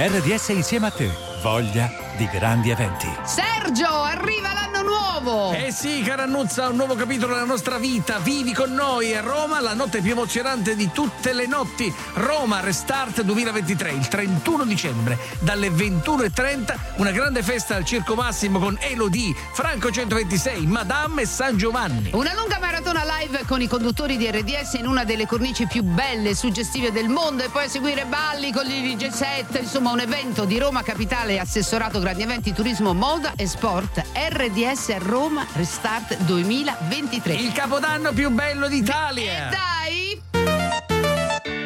RDS 0.00 0.50
insieme 0.50 0.86
a 0.86 0.90
te. 0.92 1.10
Voglia 1.42 1.90
di 2.16 2.28
grandi 2.32 2.70
eventi. 2.70 3.08
Sergio, 3.24 3.88
arriva 3.88 4.52
l'anno 4.52 4.82
nuovo! 4.82 5.52
Eh 5.52 5.72
sì, 5.72 6.02
cara 6.02 6.22
Annuzza, 6.22 6.68
un 6.68 6.76
nuovo 6.76 6.94
capitolo 6.94 7.34
della 7.34 7.44
nostra 7.44 7.78
vita. 7.78 8.18
Vivi 8.18 8.52
con 8.52 8.72
noi 8.72 9.14
a 9.14 9.20
Roma, 9.20 9.60
la 9.60 9.74
notte 9.74 10.00
più 10.00 10.12
emozionante 10.12 10.76
di 10.76 10.90
tutte 10.92 11.32
le 11.32 11.46
notti. 11.46 11.92
Roma 12.14 12.60
Restart 12.60 13.22
2023, 13.22 13.90
il 13.90 14.08
31 14.08 14.64
dicembre, 14.64 15.18
dalle 15.40 15.68
21.30, 15.68 16.76
una 16.96 17.10
grande 17.10 17.42
festa 17.42 17.74
al 17.76 17.84
Circo 17.84 18.14
Massimo 18.14 18.58
con 18.58 18.76
Elodie, 18.80 19.34
Franco 19.52 19.90
126, 19.90 20.66
Madame 20.66 21.22
e 21.22 21.26
San 21.26 21.56
Giovanni. 21.56 22.10
Una 22.14 22.34
lunga 22.34 22.58
maratona 22.60 23.02
live 23.20 23.44
con 23.46 23.60
i 23.60 23.68
conduttori 23.68 24.16
di 24.16 24.30
RDS 24.30 24.74
in 24.74 24.86
una 24.86 25.04
delle 25.04 25.26
cornici 25.26 25.66
più 25.66 25.82
belle 25.82 26.30
e 26.30 26.34
suggestive 26.34 26.90
del 26.90 27.08
mondo 27.08 27.44
e 27.44 27.48
poi 27.48 27.64
a 27.64 27.68
seguire 27.68 28.04
balli 28.06 28.52
con 28.52 28.64
gli 28.64 28.94
DJ 28.94 29.08
set, 29.10 29.58
insomma 29.60 29.87
un 29.90 30.00
evento 30.00 30.44
di 30.44 30.58
Roma 30.58 30.82
Capitale 30.82 31.38
assessorato 31.38 31.98
grandi 31.98 32.22
eventi 32.22 32.52
turismo 32.52 32.92
moda 32.92 33.32
e 33.36 33.46
sport 33.46 34.02
RDS 34.14 34.98
Roma 34.98 35.46
Restart 35.54 36.16
2023. 36.18 37.34
Il 37.34 37.52
capodanno 37.52 38.12
più 38.12 38.30
bello 38.30 38.68
d'Italia! 38.68 39.48
Dai! 39.48 40.20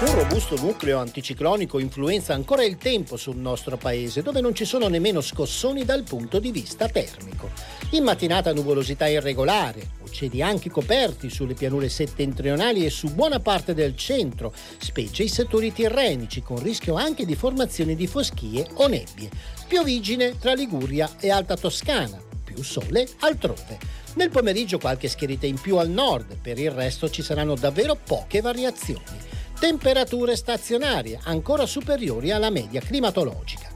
Un 0.00 0.14
robusto 0.14 0.54
nucleo 0.54 1.00
anticiclonico 1.00 1.80
influenza 1.80 2.32
ancora 2.32 2.64
il 2.64 2.76
tempo 2.76 3.16
sul 3.16 3.36
nostro 3.36 3.76
paese, 3.76 4.22
dove 4.22 4.40
non 4.40 4.54
ci 4.54 4.64
sono 4.64 4.86
nemmeno 4.86 5.20
scossoni 5.20 5.84
dal 5.84 6.04
punto 6.04 6.38
di 6.38 6.52
vista 6.52 6.88
termico. 6.88 7.50
In 7.90 8.04
mattinata 8.04 8.52
nuvolosità 8.52 9.08
irregolare, 9.08 9.94
cieli 10.08 10.40
anche 10.40 10.70
coperti 10.70 11.28
sulle 11.30 11.54
pianure 11.54 11.88
settentrionali 11.88 12.84
e 12.84 12.90
su 12.90 13.12
buona 13.12 13.40
parte 13.40 13.74
del 13.74 13.96
centro, 13.96 14.52
specie 14.78 15.24
i 15.24 15.28
settori 15.28 15.72
tirrenici, 15.72 16.42
con 16.42 16.62
rischio 16.62 16.94
anche 16.94 17.26
di 17.26 17.34
formazione 17.34 17.96
di 17.96 18.06
foschie 18.06 18.68
o 18.74 18.86
nebbie. 18.86 19.28
Piovigine 19.66 20.38
tra 20.38 20.54
Liguria 20.54 21.10
e 21.18 21.28
Alta 21.28 21.56
Toscana, 21.56 22.22
più 22.44 22.62
sole 22.62 23.04
altrove. 23.18 23.78
Nel 24.14 24.30
pomeriggio 24.30 24.78
qualche 24.78 25.08
schierita 25.08 25.46
in 25.46 25.60
più 25.60 25.76
al 25.76 25.90
nord, 25.90 26.38
per 26.40 26.56
il 26.56 26.70
resto 26.70 27.10
ci 27.10 27.22
saranno 27.22 27.56
davvero 27.56 27.96
poche 27.96 28.40
variazioni. 28.40 29.26
Temperature 29.58 30.36
stazionarie 30.36 31.18
ancora 31.24 31.66
superiori 31.66 32.30
alla 32.30 32.48
media 32.48 32.80
climatologica. 32.80 33.68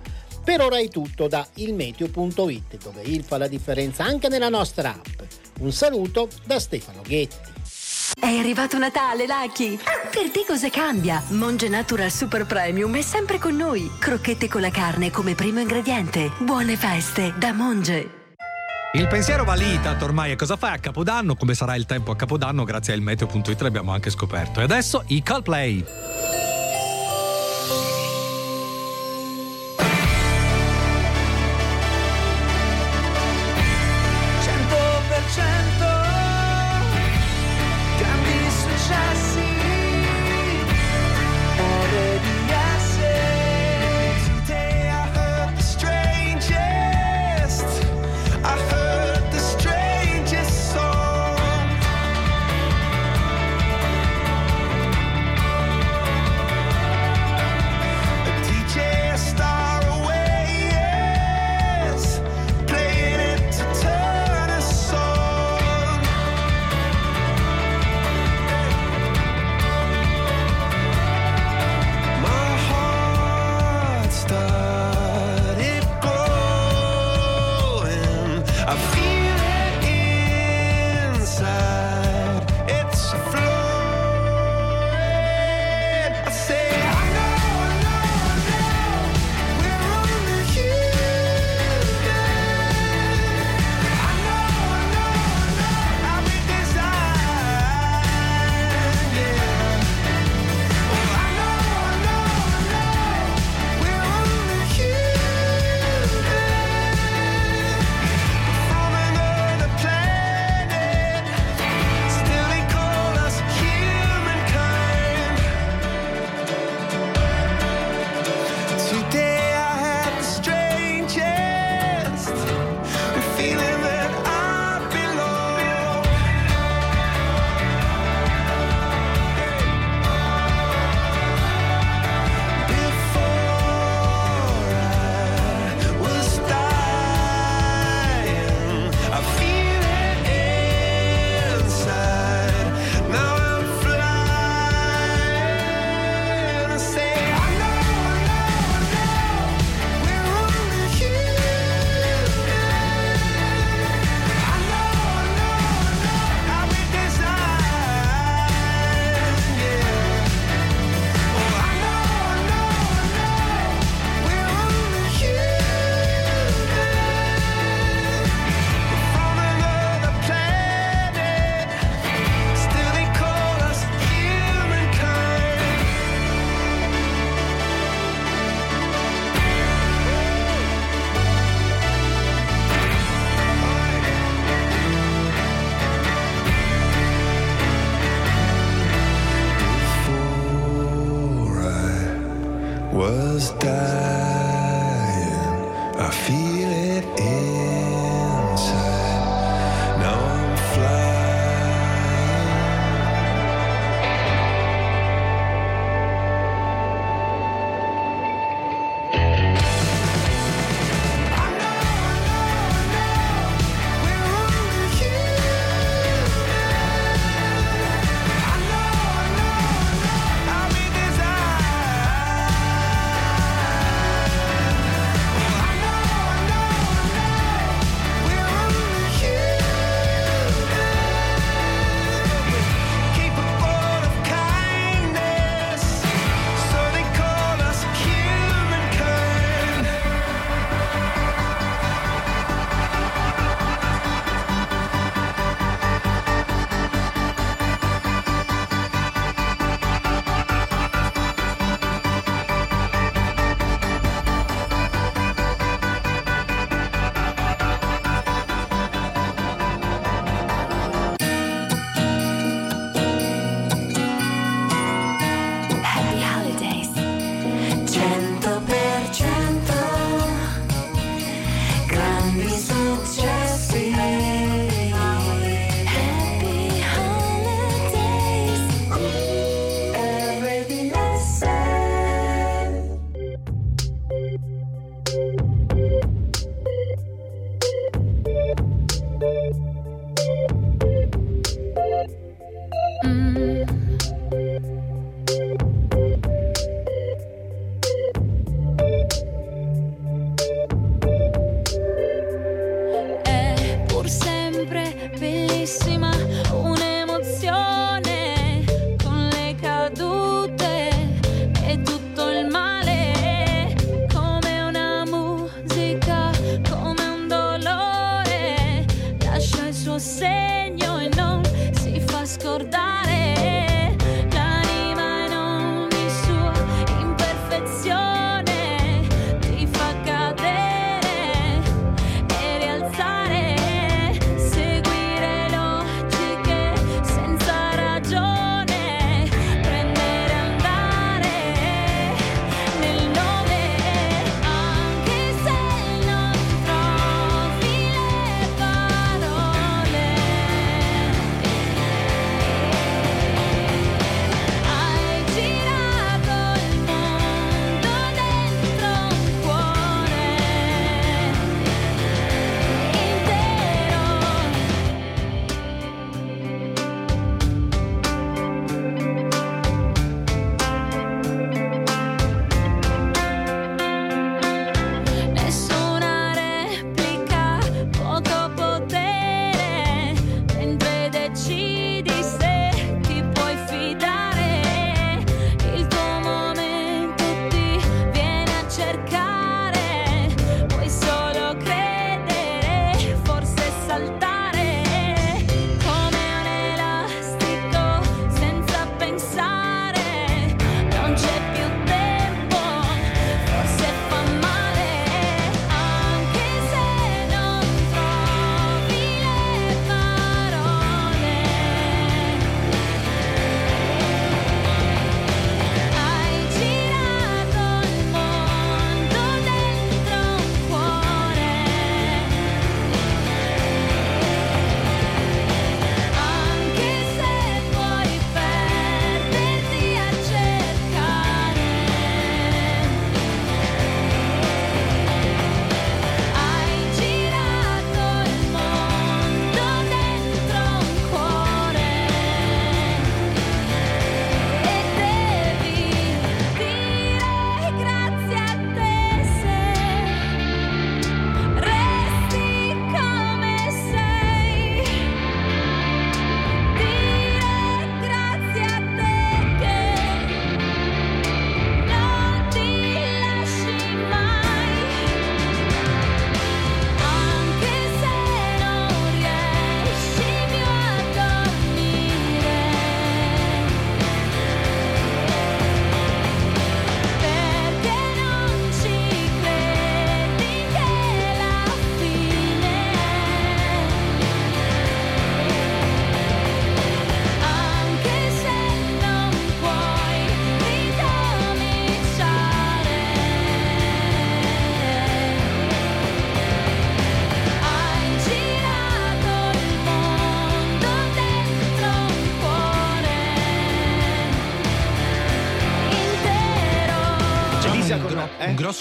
Per 0.44 0.60
ora 0.60 0.78
è 0.78 0.88
tutto 0.88 1.26
da 1.26 1.44
ilmeteo.it 1.54 2.76
dove 2.82 3.02
il 3.02 3.24
fa 3.24 3.36
la 3.36 3.48
differenza 3.48 4.04
anche 4.04 4.28
nella 4.28 4.48
nostra 4.48 4.90
app. 4.90 5.20
Un 5.58 5.72
saluto 5.72 6.28
da 6.44 6.60
Stefano 6.60 7.02
Ghetti. 7.02 7.50
È 8.18 8.26
arrivato 8.26 8.78
Natale, 8.78 9.26
Lucky! 9.26 9.76
Per 9.76 10.30
te 10.30 10.44
cosa 10.46 10.70
cambia? 10.70 11.20
Monge 11.30 11.68
Natural 11.68 12.10
Super 12.12 12.46
Premium 12.46 12.94
è 12.96 13.02
sempre 13.02 13.38
con 13.38 13.56
noi. 13.56 13.90
Crocchette 13.98 14.48
con 14.48 14.60
la 14.60 14.70
carne 14.70 15.10
come 15.10 15.34
primo 15.34 15.58
ingrediente. 15.58 16.30
Buone 16.38 16.76
feste 16.76 17.34
da 17.38 17.52
Monge. 17.52 18.21
Il 18.94 19.08
pensiero 19.08 19.44
va 19.44 19.54
lì, 19.54 19.80
tanto 19.80 20.04
ormai 20.04 20.32
e 20.32 20.36
cosa 20.36 20.56
fai 20.56 20.74
a 20.74 20.78
Capodanno? 20.78 21.34
Come 21.34 21.54
sarà 21.54 21.76
il 21.76 21.86
tempo 21.86 22.10
a 22.10 22.16
Capodanno? 22.16 22.62
Grazie 22.64 22.92
a 22.92 22.96
ilmeteo.it 22.96 23.58
l'abbiamo 23.62 23.90
anche 23.90 24.10
scoperto. 24.10 24.60
E 24.60 24.64
adesso 24.64 25.04
i 25.06 25.22
Coldplay. 25.22 25.82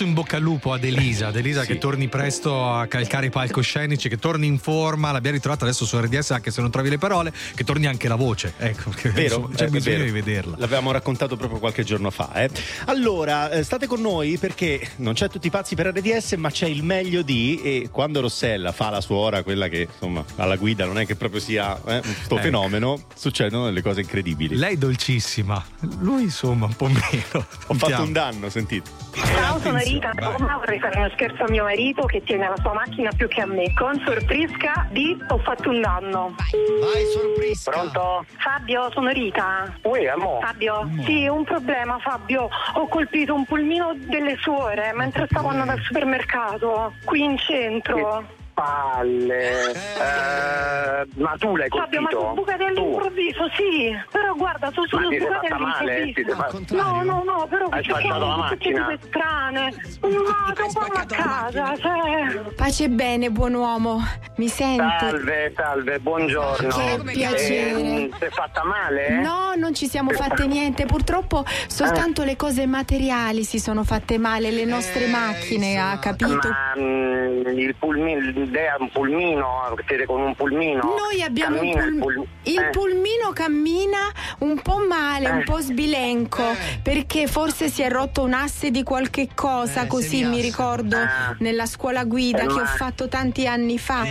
Grosso 0.01 0.03
in 0.03 0.13
bocca 0.13 0.37
al 0.37 0.41
lupo 0.41 0.73
ad 0.73 0.83
Elisa. 0.83 1.27
Ad 1.27 1.35
Elisa 1.35 1.63
che 1.65 1.77
torni 1.77 2.07
presto 2.07 2.65
a 2.67 2.87
calcare 2.87 3.27
i 3.27 3.29
palcoscenici, 3.29 4.09
che 4.09 4.17
torni 4.17 4.47
in 4.47 4.57
forma. 4.57 5.11
L'abbiamo 5.11 5.35
ritrovata 5.37 5.65
adesso 5.65 5.85
su 5.85 5.99
RDS, 5.99 6.31
anche 6.31 6.51
se 6.51 6.61
non 6.61 6.71
trovi 6.71 6.89
le 6.89 6.97
parole, 6.97 7.31
che 7.55 7.63
torni 7.63 7.85
anche 7.87 8.07
la 8.07 8.15
voce. 8.15 8.53
Ecco, 8.57 8.91
Vero? 9.13 9.21
insomma, 9.21 9.49
c'è 9.55 9.65
Eh, 9.65 9.69
bisogno 9.69 9.95
vero. 9.97 10.05
di 10.05 10.11
vederla. 10.11 10.55
L'avevamo 10.57 10.91
raccontato 10.91 11.35
proprio 11.37 11.59
qualche 11.59 11.83
giorno 11.83 12.09
fa. 12.09 12.31
eh. 12.33 12.49
Allora, 12.85 13.51
eh, 13.51 13.63
state 13.63 13.87
con 13.87 14.01
noi 14.01 14.37
perché 14.37 14.89
non 14.97 15.13
c'è 15.13 15.29
tutti 15.29 15.47
i 15.47 15.49
pazzi 15.49 15.75
per 15.75 15.87
RDS, 15.87 16.33
ma 16.33 16.49
c'è 16.49 16.67
il 16.67 16.83
meglio 16.83 17.21
di. 17.21 17.61
E 17.63 17.89
quando 17.91 18.21
Rossella 18.21 18.71
fa 18.71 18.89
la 18.89 19.01
suora, 19.01 19.43
quella 19.43 19.67
che 19.67 19.87
insomma 19.91 20.23
alla 20.37 20.55
guida 20.55 20.85
non 20.85 20.97
è 20.99 21.05
che 21.05 21.15
proprio 21.15 21.39
sia 21.39 21.75
eh, 21.77 21.99
questo 22.01 22.35
Ecco. 22.35 22.37
fenomeno, 22.43 23.03
succedono 23.15 23.65
delle 23.65 23.81
cose 23.81 24.01
incredibili. 24.01 24.55
Lei 24.55 24.73
è 24.73 24.77
dolcissima, 24.77 25.63
lui 25.99 26.23
insomma 26.23 26.65
un 26.65 26.75
po' 26.75 26.87
meno. 26.87 27.45
Ho 27.67 27.73
fatto 27.73 28.01
un 28.01 28.11
danno, 28.11 28.49
sentite. 28.49 28.89
Ciao, 29.13 29.59
sono 29.61 29.77
Rita. 29.77 29.90
Roma, 29.99 30.57
vorrei 30.57 30.79
fare 30.79 30.97
uno 30.99 31.09
scherzo 31.09 31.43
a 31.43 31.49
mio 31.49 31.63
marito 31.63 32.05
che 32.05 32.23
tiene 32.23 32.47
la 32.47 32.55
sua 32.57 32.73
macchina 32.73 33.09
più 33.15 33.27
che 33.27 33.41
a 33.41 33.45
me. 33.45 33.73
Con 33.73 34.01
sorpresca 34.05 34.87
di 34.91 35.17
ho 35.27 35.37
fatto 35.39 35.69
un 35.69 35.81
danno. 35.81 36.35
Vai, 36.79 37.05
sorpresa. 37.05 37.71
Pronto? 37.71 38.25
Fabio, 38.37 38.89
sono 38.91 39.09
Rita. 39.09 39.73
Ui, 39.83 40.07
amo. 40.07 40.39
Fabio, 40.41 40.89
sì, 41.03 41.27
un 41.27 41.43
problema, 41.43 41.97
Fabio. 41.99 42.49
Ho 42.73 42.87
colpito 42.87 43.33
un 43.33 43.45
pulmino 43.45 43.93
delle 43.95 44.37
suore 44.39 44.91
mentre 44.93 45.25
stavo 45.29 45.49
andando 45.49 45.73
al 45.73 45.81
supermercato, 45.81 46.93
qui 47.03 47.23
in 47.23 47.37
centro. 47.37 48.39
Palle. 48.53 49.71
Eh, 49.71 51.07
ma 51.15 51.35
tu 51.37 51.55
l'hai 51.55 51.67
Fabio, 51.69 52.01
ma 52.01 52.09
colpito? 52.09 52.27
tu 52.29 52.33
bucate 52.41 52.63
all'improvviso, 52.65 53.49
sì. 53.55 53.95
Però 54.11 54.33
guarda, 54.35 54.67
Ma 54.75 54.87
sono 54.87 55.09
sei 55.09 55.19
bucate 55.19 55.47
fatta 55.47 55.57
male? 55.61 56.03
Ti 56.05 56.13
sei 56.13 56.23
all'improvviso. 56.33 56.75
fa- 56.75 56.83
No, 56.83 57.03
no, 57.03 57.23
no, 57.23 57.47
però 57.49 57.65
Hai 57.65 57.69
queste 57.83 57.91
sfasciato 57.91 58.19
la 58.19 58.33
sono 58.33 58.47
tutte 58.49 58.71
macchina? 58.73 58.83
cose 58.85 58.99
strane. 59.07 59.73
No, 60.01 60.53
torniamo 60.53 60.95
a 60.95 61.05
casa, 61.05 61.77
cioè. 61.77 62.51
Pace 62.55 62.83
e 62.83 62.89
bene, 62.89 63.29
buon 63.31 63.53
uomo. 63.55 63.99
Mi 64.37 64.47
sente? 64.47 64.97
Salve, 64.99 65.53
salve, 65.55 65.99
buongiorno. 65.99 66.69
Che 66.75 67.01
piacere. 67.11 67.79
Eh, 67.79 68.09
ti 68.11 68.15
sei 68.19 68.29
fatta 68.29 68.63
male? 68.63 69.09
No, 69.21 69.53
non 69.55 69.73
ci 69.73 69.87
siamo 69.87 70.11
fatte 70.11 70.45
niente. 70.47 70.85
Purtroppo 70.85 71.43
soltanto 71.67 72.23
le 72.23 72.35
cose 72.35 72.65
materiali 72.65 73.43
si 73.43 73.59
sono 73.59 73.83
fatte 73.83 74.17
male, 74.17 74.51
le 74.51 74.65
nostre 74.65 75.07
macchine, 75.07 75.77
ha 75.77 75.97
capito? 75.99 76.47
Ma 76.47 76.73
mm, 76.77 77.47
il 77.57 77.75
pulmino, 77.75 78.40
l'idea 78.43 78.75
è 78.75 78.81
un 78.81 78.89
pulmino, 78.91 79.75
siete 79.87 80.05
con 80.05 80.21
un 80.21 80.35
pulmino? 80.35 80.95
Noi 80.97 81.21
abbiamo 81.23 81.59
un 81.61 81.71
Cammina 81.73 81.85
il 81.85 81.97
pul- 81.99 82.13
pul- 82.13 82.27
il 82.43 82.59
eh. 82.59 82.69
pulmino 82.69 83.31
cammina 83.33 83.97
un 84.39 84.59
po' 84.61 84.85
male, 84.87 85.29
un 85.29 85.39
Eh. 85.39 85.43
po' 85.43 85.59
sbilenco, 85.59 86.43
perché 86.81 87.27
forse 87.27 87.69
si 87.69 87.81
è 87.81 87.89
rotto 87.89 88.23
un 88.23 88.33
asse 88.33 88.71
di 88.71 88.83
qualche 88.83 89.29
cosa, 89.33 89.87
così 89.87 90.23
mi 90.23 90.41
ricordo 90.41 90.97
Ah. 90.97 91.35
nella 91.39 91.65
scuola 91.65 92.03
guida 92.03 92.43
Eh, 92.43 92.47
che 92.47 92.53
ho 92.61 92.65
fatto 92.65 93.07
tanti 93.07 93.47
anni 93.47 93.77
fa, 93.77 94.03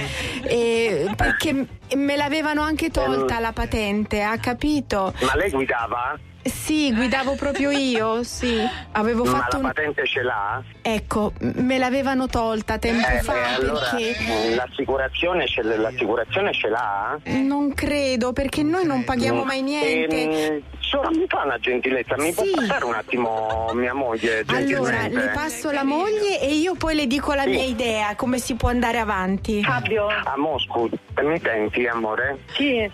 perché 1.17 1.67
me 1.97 2.17
l'avevano 2.17 2.63
anche 2.63 2.91
tolta 2.91 3.41
la 3.41 3.53
patente, 3.53 4.23
ha 4.23 4.37
capito? 4.39 5.13
Ma 5.23 5.35
lei 5.37 5.51
guidava? 5.51 6.19
Sì, 6.43 6.93
guidavo 6.95 7.35
proprio 7.35 7.71
io, 7.71 8.23
sì. 8.23 8.57
Avevo 8.93 9.25
Ma 9.25 9.31
fatto 9.31 9.57
la 9.59 9.63
un... 9.67 9.73
patente 9.73 10.07
ce 10.07 10.23
l'ha? 10.23 10.63
Ecco, 10.81 11.33
me 11.41 11.77
l'avevano 11.77 12.27
tolta 12.29 12.79
tempo 12.79 13.07
Eh, 13.07 13.21
fa 13.21 13.35
eh, 13.35 13.55
allora 13.55 13.81
perché... 13.91 14.55
l'assicurazione, 14.55 15.47
ce, 15.47 15.63
l'assicurazione 15.63 16.53
ce 16.55 16.69
l'ha? 16.69 17.19
Non 17.25 17.75
credo, 17.75 18.33
perché 18.33 18.63
noi 18.63 18.87
non 18.87 19.05
paghiamo 19.05 19.45
mai 19.45 19.61
niente. 19.63 20.31
Ehm, 20.47 20.63
solo 20.79 21.11
mi 21.11 21.25
fa 21.29 21.43
una 21.45 21.59
gentilezza, 21.59 22.17
mi 22.17 22.33
può 22.33 22.45
Sì. 22.45 22.53
passare 22.55 22.85
un 22.87 22.95
attimo 22.95 23.71
mia 23.75 23.93
moglie 23.95 24.43
Allora, 24.49 25.07
le 25.09 25.31
passo 25.35 25.71
la 25.71 25.85
moglie 25.85 26.41
e 26.41 26.55
io 26.55 26.75
poi 26.75 26.95
le 26.95 27.07
dico 27.07 27.35
la 27.35 27.43
Sì. 27.43 27.51
mia 27.51 27.65
idea, 27.65 28.15
come 28.17 28.39
si 28.39 28.55
può 28.55 28.71
andare 28.71 28.99
avanti. 28.99 29.63
Fabio. 29.63 30.07
A 30.07 30.35
Mosco, 30.37 30.89
mi 31.23 31.39
senti 31.43 31.87
amore? 31.87 32.39
Sì. 32.55 32.91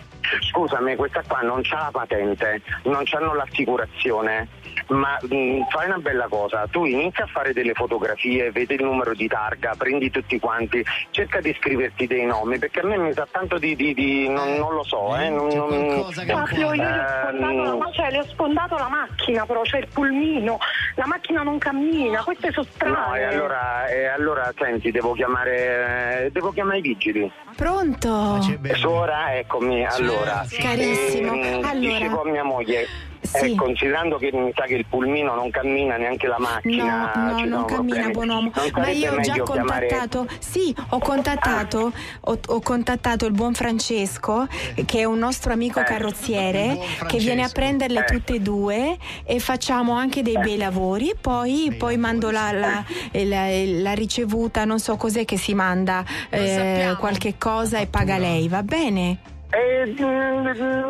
Scusami, 0.50 0.96
questa 0.96 1.22
qua 1.26 1.40
non 1.40 1.60
c'ha 1.62 1.76
la 1.76 1.90
patente, 1.92 2.62
non 2.84 3.02
c'hanno 3.04 3.34
l'assicurazione, 3.34 4.48
ma 4.88 5.18
mh, 5.22 5.66
fai 5.70 5.86
una 5.86 5.98
bella 5.98 6.26
cosa, 6.28 6.66
tu 6.70 6.84
inizia 6.84 7.24
a 7.24 7.28
fare 7.28 7.52
delle 7.52 7.74
fotografie, 7.74 8.50
vedi 8.50 8.74
il 8.74 8.82
numero 8.84 9.14
di 9.14 9.26
targa, 9.28 9.74
prendi 9.76 10.10
tutti 10.10 10.38
quanti, 10.38 10.84
cerca 11.10 11.40
di 11.40 11.54
scriverti 11.58 12.06
dei 12.06 12.24
nomi, 12.24 12.58
perché 12.58 12.80
a 12.80 12.84
me 12.86 12.96
mi 12.98 13.12
sa 13.12 13.26
tanto 13.30 13.58
di... 13.58 13.74
di- 13.76 13.94
di- 13.94 14.28
non, 14.28 14.54
non 14.56 14.74
lo 14.74 14.82
so, 14.84 15.16
eh, 15.16 15.28
non, 15.30 15.48
non- 15.48 16.04
Fabio, 16.12 16.72
io 16.72 16.82
Ehm, 16.86 17.78
ma- 17.78 17.90
cioè, 17.92 18.10
le 18.10 18.18
ho 18.18 18.24
sfondato 18.24 18.76
la 18.76 18.88
macchina, 18.88 19.44
però 19.46 19.62
c'è 19.62 19.78
il 19.78 19.88
pulmino, 19.92 20.58
la 20.96 21.06
macchina 21.06 21.42
non 21.42 21.58
cammina, 21.58 22.22
queste 22.22 22.50
sono 22.52 22.66
strane. 22.70 22.94
No, 22.96 23.14
e 23.14 23.22
allora, 23.24 23.86
e 23.86 24.06
allora 24.06 24.52
senti, 24.58 24.90
devo 24.90 25.12
chiamare, 25.12 26.28
devo 26.32 26.52
chiamare 26.52 26.78
i 26.78 26.82
vigili. 26.82 27.30
Pronto? 27.56 28.40
Suora, 28.74 29.34
eccomi, 29.36 29.84
allora. 29.86 30.44
Carissimo, 30.48 31.32
ehm, 31.34 31.64
allora- 31.64 31.74
Dicevo 31.78 32.22
a 32.22 32.26
mia 32.30 32.44
moglie, 32.44 32.86
Sì. 33.26 33.52
eh, 33.52 33.54
considerando 33.54 34.16
che 34.18 34.30
mi 34.32 34.50
sa 34.54 34.64
che 34.64 34.74
il 34.74 34.86
pulmino 34.86 35.34
non 35.34 35.50
cammina 35.50 35.96
neanche 35.96 36.26
la 36.26 36.38
macchina. 36.38 37.12
No, 37.14 37.30
no, 37.32 37.38
ci 37.38 37.44
non 37.46 37.64
cammina, 37.64 37.94
problemi. 38.08 38.12
buon 38.12 38.28
uomo. 38.28 38.50
Ma 38.74 38.88
io 38.90 39.12
ho 39.12 39.20
già 39.20 39.32
meglio 39.32 39.44
chiamare- 39.44 39.86
contattato, 39.88 40.26
sì, 40.38 40.74
ho 40.90 40.98
contattato, 40.98 41.92
ho, 42.20 42.38
ho 42.46 42.60
contattato 42.60 43.26
il 43.26 43.32
buon 43.32 43.54
Francesco, 43.54 44.46
che 44.84 44.98
è 45.00 45.04
un 45.04 45.18
nostro 45.18 45.52
amico 45.52 45.80
Eh. 45.80 45.84
carrozziere, 45.84 46.78
che 47.06 47.18
viene 47.18 47.42
a 47.42 47.48
prenderle 47.52 48.00
Eh. 48.00 48.04
tutte 48.04 48.34
e 48.34 48.40
due 48.40 48.96
e 49.24 49.38
facciamo 49.38 49.92
anche 49.94 50.22
dei 50.22 50.34
bei 50.38 50.56
lavori. 50.56 51.14
Poi, 51.20 51.74
poi 51.78 51.96
mando 51.96 52.30
la, 52.30 52.52
la- 52.52 52.84
la- 53.12 53.64
la 53.64 53.92
ricevuta, 53.92 54.64
non 54.64 54.78
so 54.78 54.96
cos'è 54.96 55.24
che 55.24 55.36
si 55.36 55.54
manda, 55.54 56.04
eh, 56.30 56.94
qualche 56.98 57.34
cosa 57.38 57.78
e 57.78 57.86
paga 57.86 58.18
lei, 58.18 58.48
va 58.48 58.62
bene? 58.62 59.18
Eh, 59.48 59.94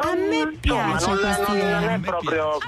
A 0.00 0.14
me 0.14 0.56
piace 0.60 1.06
non, 1.06 1.18
questa 1.18 1.44
non- 1.46 1.56
idea. 1.56 1.78
non 1.80 1.88
è 1.90 1.98
proprio 2.00 2.58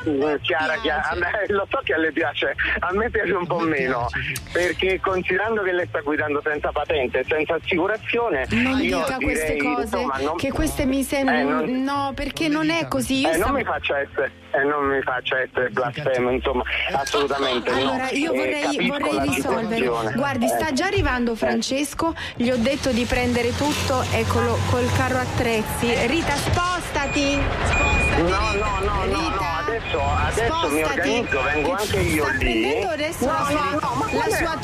chiara, 0.43 0.74
chiara. 0.82 1.09
A 1.11 1.14
me- 1.16 1.45
lo 1.49 1.66
so 1.70 1.80
che 1.82 1.95
a 1.95 1.99
lei 1.99 2.12
piace, 2.12 2.55
a 2.80 2.93
me 2.93 3.09
piace 3.11 3.32
un 3.32 3.47
po' 3.47 3.61
meno, 3.61 4.07
perché 4.53 5.01
considerando 5.01 5.62
che 5.62 5.72
lei 5.72 5.86
sta 5.89 6.01
guidando 6.01 6.41
senza 6.45 6.70
patente, 6.72 7.24
senza 7.26 7.55
assicurazione, 7.55 8.47
Non 8.51 8.80
io 8.80 8.99
dica 8.99 9.16
queste 9.16 9.55
direi, 9.55 9.59
cose, 9.74 9.82
insomma, 9.82 10.18
non- 10.18 10.36
che 10.36 10.53
queste 10.53 10.84
mi 10.84 11.03
sembrano. 11.03 11.62
Eh, 11.62 11.66
non- 11.66 11.82
No, 11.82 12.12
perché 12.14 12.49
non 12.49 12.68
è 12.70 12.86
così. 12.86 13.20
Io 13.20 13.28
Eh, 13.28 13.32
non 13.32 13.41
stavo- 13.41 13.57
mi 13.57 13.64
faccia 13.64 13.99
essere, 13.99 14.30
eh, 14.61 14.64
non 14.64 14.84
mi 14.86 15.00
faccia 15.02 15.40
essere 15.40 15.70
blasfemo, 15.70 16.30
insomma, 16.30 16.62
assolutamente 16.92 17.70
no. 17.70 17.76
Allora, 17.76 18.11
io 18.11 18.32
Eh, 18.32 18.36
vorrei, 18.36 18.62
capisco 18.62 18.86
vorrei 18.98 19.28
risolvere. 19.28 20.12
Guardi, 20.14 20.44
Eh. 20.44 20.48
sta 20.48 20.72
già 20.72 20.86
arrivando 20.86 21.34
Francesco. 21.34 22.14
Gli 22.36 22.50
ho 22.50 22.56
detto 22.56 22.90
di 22.90 23.04
prendere 23.04 23.54
tutto, 23.56 24.02
eccolo, 24.12 24.59
col 24.70 24.88
carro 24.96 25.18
attrezzi. 25.18 25.94
Rita, 26.06 26.34
spostati! 26.36 27.38
Spostati! 27.64 28.22
No, 28.22 28.52
no, 28.52 28.78
no, 28.80 29.04
no, 29.04 29.28
no, 29.28 29.46
adesso, 29.64 30.00
adesso 30.02 30.68
mi 30.70 30.82
organizzo, 30.82 31.42
vengo 31.42 31.72
anche 31.74 31.98
io 32.00 32.24
Sta 32.24 32.32
lì. 32.32 32.38
prendendo 32.38 32.88
adesso 32.88 33.26
no, 33.26 33.32
la 33.32 33.48
no, 33.48 33.70
no, 33.80 34.09
la 34.12 34.34
sua 34.36 34.59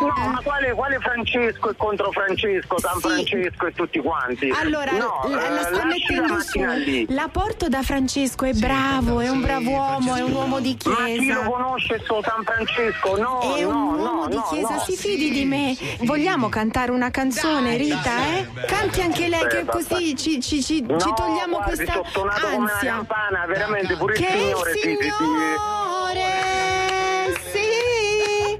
No, 0.00 0.28
ma 0.28 0.40
quale, 0.42 0.72
quale 0.72 0.98
Francesco 0.98 1.70
e 1.70 1.74
contro 1.76 2.10
Francesco, 2.10 2.78
San 2.78 2.94
Sì. 2.94 3.00
Francesco 3.00 3.66
e 3.66 3.72
tutti 3.74 3.98
quanti? 4.00 4.50
Allora, 4.50 4.92
no, 4.92 5.20
la, 5.28 5.36
la 5.50 5.60
eh, 5.60 5.62
sta 5.62 5.70
lasci 5.70 5.76
la 5.76 5.84
mettendo 5.84 6.26
su. 6.26 6.34
macchina 6.58 6.74
lì. 6.74 7.06
La 7.10 7.28
porto 7.30 7.68
da 7.68 7.82
Francesco, 7.82 8.44
è 8.46 8.52
bravo, 8.54 9.20
è 9.20 9.28
un 9.28 9.40
brav'uomo, 9.42 10.14
è 10.14 10.22
un 10.22 10.32
uomo 10.32 10.60
di 10.60 10.76
Ma 10.84 10.94
chi 10.96 11.16
chiesa. 11.18 11.42
lo 11.42 11.50
conosce 11.50 12.00
sto 12.02 12.22
San 12.24 12.42
Francesco? 12.44 13.16
No, 13.18 13.40
È 13.56 13.62
no, 13.62 13.68
un 13.68 13.94
no, 13.96 14.02
uomo 14.02 14.26
di 14.28 14.36
no, 14.36 14.42
chiesa, 14.50 14.74
no. 14.74 14.78
si 14.80 14.96
fidi 14.96 15.30
di 15.30 15.44
me. 15.44 15.76
Vogliamo 16.00 16.48
cantare 16.48 16.90
una 16.92 17.10
canzone, 17.10 17.76
Rita, 17.76 18.16
eh? 18.36 18.46
Canti 18.66 19.02
anche 19.02 19.28
lei, 19.28 19.46
che 19.48 19.58
Eh, 19.58 19.64
vabbè. 19.64 19.84
così 19.84 20.16
ci, 20.16 20.40
ci- 20.40 20.62
ci- 20.62 20.80
No, 20.80 20.98
ci 20.98 21.12
togliamo 21.14 21.56
guardi, 21.56 21.74
questa 21.76 22.00
ansia. 22.02 22.92
campana, 22.94 23.44
veramente, 23.46 23.96
pure 23.96 24.14
il 24.14 24.18
Che 24.20 24.26
Signore 24.30 24.70
il 24.70 24.76
si- 24.78 24.88
si- 24.88 24.96
si- 25.02 25.12
Signore, 25.18 26.20
sì. 26.40 26.59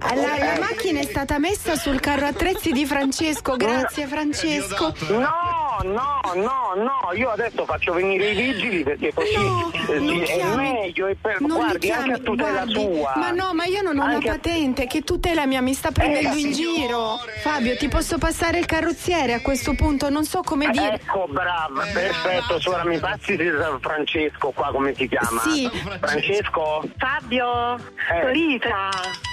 La, 0.00 0.14
la 0.38 0.58
macchina 0.58 1.00
è 1.00 1.04
stata 1.04 1.38
messa 1.38 1.76
sul 1.76 2.00
carro 2.00 2.26
attrezzi 2.26 2.72
di 2.72 2.86
Francesco, 2.86 3.56
grazie 3.56 4.06
Francesco. 4.06 4.94
No, 5.08 5.78
no, 5.84 6.20
no, 6.34 6.72
no, 6.74 7.12
io 7.14 7.28
adesso 7.30 7.64
faccio 7.66 7.92
venire 7.92 8.30
i 8.30 8.34
vigili 8.34 8.82
perché 8.82 9.12
così 9.12 9.36
No, 9.36 9.70
eh, 9.72 10.22
è 10.22 10.24
chiami. 10.36 10.56
meglio 10.72 11.06
e 11.06 11.16
per, 11.20 11.40
Non 11.40 11.50
li 11.50 11.56
guardi 11.56 11.78
chiami, 11.86 12.02
anche 12.12 12.20
a 12.20 12.24
tutela 12.24 12.50
guardi. 12.64 12.72
sua. 12.72 13.12
Ma 13.16 13.30
no, 13.30 13.52
ma 13.52 13.64
io 13.66 13.82
non 13.82 13.98
ho 13.98 14.02
Anche 14.04 14.26
la 14.26 14.32
a- 14.32 14.36
patente, 14.36 14.86
che 14.86 15.02
tutela 15.02 15.46
mia 15.46 15.60
mi 15.60 15.74
sta 15.74 15.90
prendendo 15.90 16.34
Eh, 16.34 16.40
in 16.40 16.52
giro. 16.52 17.18
Fabio, 17.42 17.76
ti 17.76 17.88
posso 17.88 18.16
passare 18.16 18.58
il 18.58 18.66
carrozziere 18.66 19.34
a 19.34 19.40
questo 19.42 19.74
punto? 19.74 20.08
Non 20.08 20.24
so 20.24 20.40
come 20.42 20.70
dire. 20.70 20.94
Ecco, 20.94 21.26
brava, 21.28 21.84
perfetto, 21.92 22.58
suora 22.58 22.84
mi 22.84 22.98
passi 22.98 23.36
di 23.36 23.50
San 23.60 23.78
Francesco 23.80 24.50
qua 24.50 24.70
come 24.72 24.94
si 24.94 25.06
chiama? 25.06 25.40
Sì. 25.42 25.68
Francesco? 26.00 26.82
Fabio, 26.96 27.76
Eh. 27.76 27.78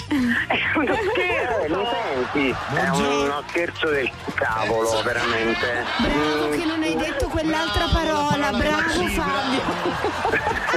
È 0.48 0.56
uno 0.76 0.94
Eh, 0.94 1.02
mi 1.02 1.10
scherzo. 1.12 1.82
sì, 2.32 2.56
è 2.76 2.90
uno 2.90 3.44
scherzo 3.50 3.88
del 3.90 4.10
cavolo, 4.36 5.02
veramente. 5.04 5.84
Bravo 5.98 6.50
che 6.50 6.66
non 6.66 6.82
hai 6.82 6.96
detto 6.96 7.28
quell'altra 7.28 7.88
parola, 7.92 8.52
bravo 8.52 9.08
Fabio. 9.08 9.62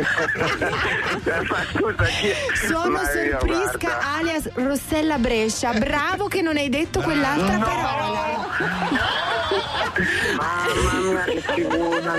Ma 1.49 1.65
scusa, 1.73 2.05
chi 2.05 2.29
è? 2.29 2.37
Sono 2.67 2.91
Ma 2.91 3.01
io, 3.03 3.39
sorprisca 3.39 3.79
guarda. 3.79 4.07
alias 4.19 4.51
Rossella 4.55 5.19
Brescia, 5.19 5.73
bravo 5.75 6.27
che 6.27 6.43
non 6.43 6.57
hai 6.57 6.69
detto 6.69 7.01
quell'altra 7.01 7.57
parola. 7.59 8.49
Mamma 10.37 11.25
mia, 11.25 11.25
che 11.25 11.67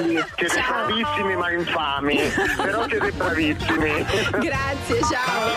lì. 0.06 0.24
Siete 0.38 0.64
bravissimi 0.68 1.36
ma 1.36 1.52
infami. 1.52 2.18
Però 2.56 2.86
siete 2.88 3.12
bravissimi. 3.12 4.06
Grazie, 4.32 5.00
ciao. 5.10 5.50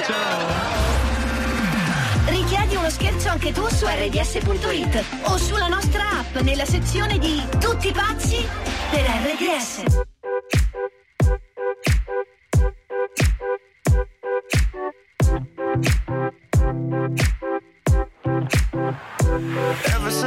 Richiedi 0.00 0.12
uno 0.12 0.69
scherzo 3.00 3.28
anche 3.30 3.52
tu 3.52 3.66
su 3.68 3.86
rds.it 3.86 5.04
o 5.22 5.38
sulla 5.38 5.68
nostra 5.68 6.02
app 6.18 6.36
nella 6.40 6.66
sezione 6.66 7.18
di 7.18 7.42
Tutti 7.58 7.90
pazzi 7.92 8.46
per 8.90 9.00
RDS. 9.00 10.09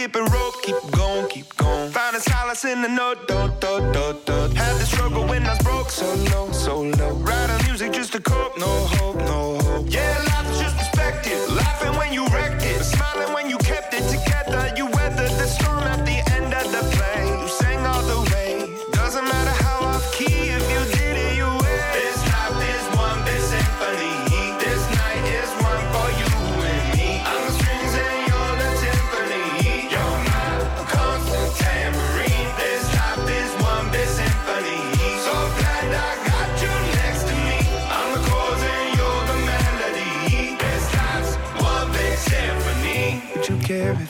skipping 0.00 0.24
rope, 0.32 0.54
keep 0.62 0.76
going, 0.92 1.28
keep 1.28 1.56
going. 1.58 1.90
Finding 1.90 2.22
solace 2.22 2.64
in 2.64 2.80
the 2.80 2.88
note, 2.88 3.28
dot, 3.28 3.60
dot, 3.60 3.92
dot, 3.92 4.24
dot. 4.24 4.50
Had 4.54 4.74
the 4.80 4.86
struggle 4.86 5.26
when 5.26 5.44
I 5.44 5.50
was 5.50 5.58
broke, 5.58 5.90
so 5.90 6.06
low, 6.32 6.50
so 6.52 6.80
low. 6.80 7.12
Writing 7.16 7.66
music 7.66 7.92
just 7.92 8.12
to 8.12 8.20
cope, 8.20 8.56
no 8.58 8.66
hope, 8.66 9.16
no 9.16 9.49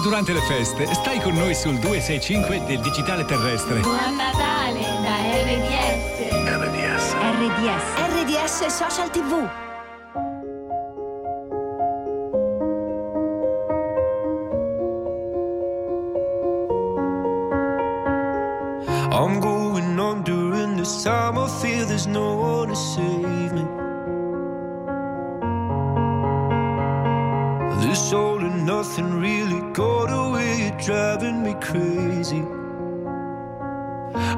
durante 0.00 0.32
le 0.32 0.40
feste 0.40 0.86
stai 0.94 1.20
con 1.20 1.34
noi 1.34 1.54
sul 1.54 1.78
265 1.78 2.64
del 2.66 2.80
digitale 2.80 3.24
terrestre. 3.24 3.80
Buon 3.80 4.16
Natale 4.16 4.80
da 4.80 5.16
RDS. 5.44 6.30
RDS. 6.58 7.12
RDS. 7.12 7.86
RDS 8.14 8.66
Social 8.66 9.10
TV. 9.10 9.69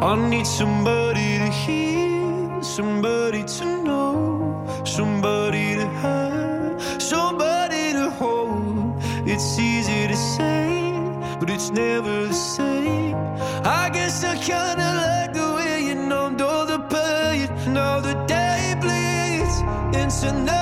I 0.03 0.17
need 0.29 0.49
somebody 0.49 1.39
to 1.39 1.49
hear, 1.49 2.61
somebody 2.61 3.45
to 3.45 3.65
know, 3.85 4.83
somebody 4.85 5.77
to 5.77 5.87
have, 5.87 7.01
somebody 7.01 7.93
to 7.93 8.11
hold. 8.11 9.01
It's 9.25 9.57
easy 9.61 10.09
to 10.09 10.17
say, 10.17 10.93
but 11.39 11.49
it's 11.49 11.71
never 11.71 12.27
the 12.27 12.35
same. 12.35 13.15
I 13.65 13.91
guess 13.95 14.25
I 14.25 14.35
kinda 14.39 14.89
like 15.05 15.35
the 15.35 15.49
way 15.55 15.85
you 15.87 15.95
numbed 15.95 16.43
all 16.43 16.67
the 16.67 16.81
pain. 16.81 17.49
Now 17.73 18.01
the 18.01 18.15
day 18.27 18.75
bleeds 18.83 19.57
into 20.01 20.33
nightfall, 20.33 20.62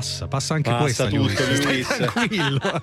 passa, 0.00 0.26
passa 0.28 0.54
anche 0.54 0.70
Passa 0.70 0.82
questa. 0.82 1.04
tutto, 1.08 1.18
Luis. 1.18 1.84
Stai 1.84 1.84
tranquillo. 1.84 2.60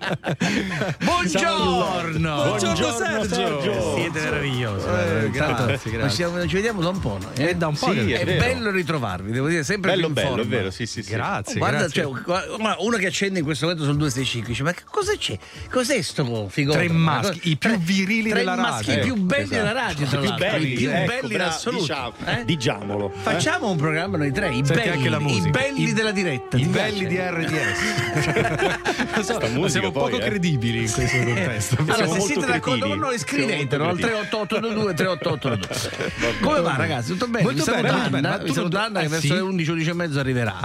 Buongiorno! 1.03 2.43
Buongiorno, 2.43 2.91
Sergio. 3.27 3.95
Siete 3.95 4.19
meravigliosi. 4.19 4.85
Eh, 4.87 5.29
grazie, 5.31 5.65
grazie, 5.65 5.91
grazie. 5.91 6.09
siamo- 6.15 6.47
ci 6.47 6.53
vediamo 6.55 6.81
da 6.81 6.89
un 6.89 6.99
po', 6.99 7.17
noi, 7.19 7.31
eh? 7.45 7.49
Eh, 7.49 7.55
da 7.55 7.67
un 7.67 7.75
po', 7.77 7.91
Sì, 7.91 8.11
è 8.11 8.19
è, 8.19 8.25
vero. 8.25 8.39
bello 8.45 8.71
ritrovarvi, 8.71 9.31
devo 9.31 9.47
dire, 9.47 9.63
sempre 9.63 9.91
Bello, 9.91 10.01
più 10.01 10.09
in 10.09 10.13
bello, 10.13 10.27
forma. 10.29 10.43
è 10.43 10.47
vero, 10.47 10.71
sì, 10.71 10.85
sì, 10.85 11.01
sì. 11.01 11.11
Grazie, 11.11 11.57
Guarda, 11.57 11.77
grazie. 11.87 12.03
cioè, 12.03 12.75
uno 12.79 12.97
che 12.97 13.07
accende 13.07 13.39
in 13.39 13.45
questo 13.45 13.65
momento 13.65 13.85
sul 13.85 13.97
265 13.97 14.49
dice: 14.49 14.63
Ma 14.63 14.71
che 14.73 14.83
cosa 14.89 15.13
c'è? 15.17 15.37
Cos'è 15.71 16.01
sto 16.01 16.47
figotto? 16.49 16.77
Tre 16.77 16.89
maschi, 16.89 17.39
i 17.49 17.57
più 17.57 17.69
Tre- 17.71 17.79
virili 17.81 18.29
tre 18.29 18.39
della 18.39 18.55
maschi 18.55 18.95
radio. 18.95 19.13
più 19.13 19.23
belli 19.23 19.41
Esatto. 19.43 19.55
della 19.57 19.71
radio, 19.73 20.05
tra 20.07 20.17
I 20.17 20.19
più 20.21 20.29
l'altro. 20.29 20.47
belli, 20.49 20.71
i 20.71 20.75
più 20.75 20.89
ecco, 20.91 21.05
belli 21.27 21.33
in 21.33 21.41
assoluto. 21.41 21.81
diciamo, 21.81 22.13
eh? 22.25 22.45
Diciamolo. 22.45 23.11
eh? 23.13 23.17
Facciamo 23.21 23.69
un 23.71 23.77
programma 23.77 24.17
noi 24.17 24.31
tre, 24.31 24.53
i 24.53 24.61
belli, 24.61 25.35
i 25.35 25.49
belli 25.49 25.83
I- 25.89 25.93
della 25.93 26.11
diretta. 26.11 26.57
I 26.57 26.65
belli? 26.65 27.06
Di 27.07 27.17
RDS. 27.19 29.05
So, 29.17 29.39
musica 29.49 29.67
siamo 29.79 29.91
poi, 29.91 30.11
poco 30.11 30.21
eh. 30.23 30.27
credibili 30.27 30.83
in 30.83 30.91
questo 30.91 31.17
contesto. 31.23 31.75
Allora, 31.79 31.95
Siamo 31.95 32.13
se 32.13 32.19
siete 32.21 32.45
d'accordo 32.45 32.87
con 32.87 32.99
noi, 32.99 33.17
scrivetelo 33.17 33.83
al 33.83 33.89
molto 33.97 34.07
3882 34.07 34.93
3882. 34.93 36.35
Come 36.39 36.61
va, 36.61 36.75
ragazzi? 36.75 37.11
Tutto 37.13 37.27
bene? 37.27 37.43
Molto 37.43 37.65
bene, 37.65 37.89
Anna, 37.89 38.09
bene. 38.09 38.27
Ma 38.29 38.37
tu 38.37 38.53
saluto 38.53 38.77
non- 38.77 38.85
Anna 38.85 38.99
che 38.99 39.05
eh, 39.05 39.09
verso 39.09 39.27
sì? 39.27 39.33
le 39.33 39.39
11, 39.39 39.69
11 39.71 39.89
e 39.89 39.93
mezzo 39.93 40.19
arriverà. 40.19 40.55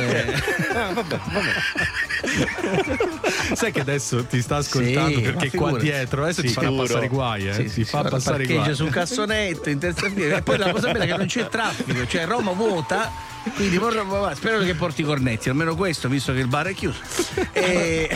Eh, 0.00 0.56
Ah, 0.78 0.92
vabbè, 0.92 1.18
vabbè. 1.32 1.52
Sai 3.54 3.72
che 3.72 3.80
adesso 3.80 4.24
ti 4.24 4.40
sta 4.40 4.56
ascoltando 4.56 5.16
Sì, 5.16 5.20
perché 5.22 5.50
qua 5.50 5.76
dietro 5.78 6.22
adesso 6.22 6.42
ti 6.42 6.48
farà 6.48 6.68
Sicuro. 6.68 6.86
passare 6.86 7.08
guai, 7.08 7.48
eh. 7.48 7.52
Sì, 7.54 7.62
ti 7.64 7.68
sì, 7.68 7.84
fa 7.84 8.04
sì, 8.04 8.08
passare 8.10 8.36
parcheggia 8.38 8.62
guai. 8.62 8.74
su 8.74 8.84
un 8.84 8.90
cassonetto 8.90 9.70
in 9.70 9.78
terza 9.78 10.08
fila 10.08 10.36
e 10.36 10.42
poi 10.42 10.58
la 10.58 10.70
cosa 10.70 10.92
bella 10.92 11.04
è 11.04 11.06
che 11.08 11.16
non 11.16 11.26
c'è 11.26 11.48
traffico 11.48 12.06
cioè 12.06 12.26
Roma 12.26 12.52
vuota 12.52 13.10
quindi 13.54 13.78
va- 13.78 14.34
spero 14.34 14.58
che 14.60 14.74
porti 14.74 15.00
i 15.02 15.04
cornetti 15.04 15.48
almeno 15.48 15.74
questo 15.74 16.08
visto 16.08 16.32
che 16.32 16.40
il 16.40 16.46
bar 16.48 16.66
è 16.66 16.74
chiuso 16.74 16.98
e... 17.52 18.08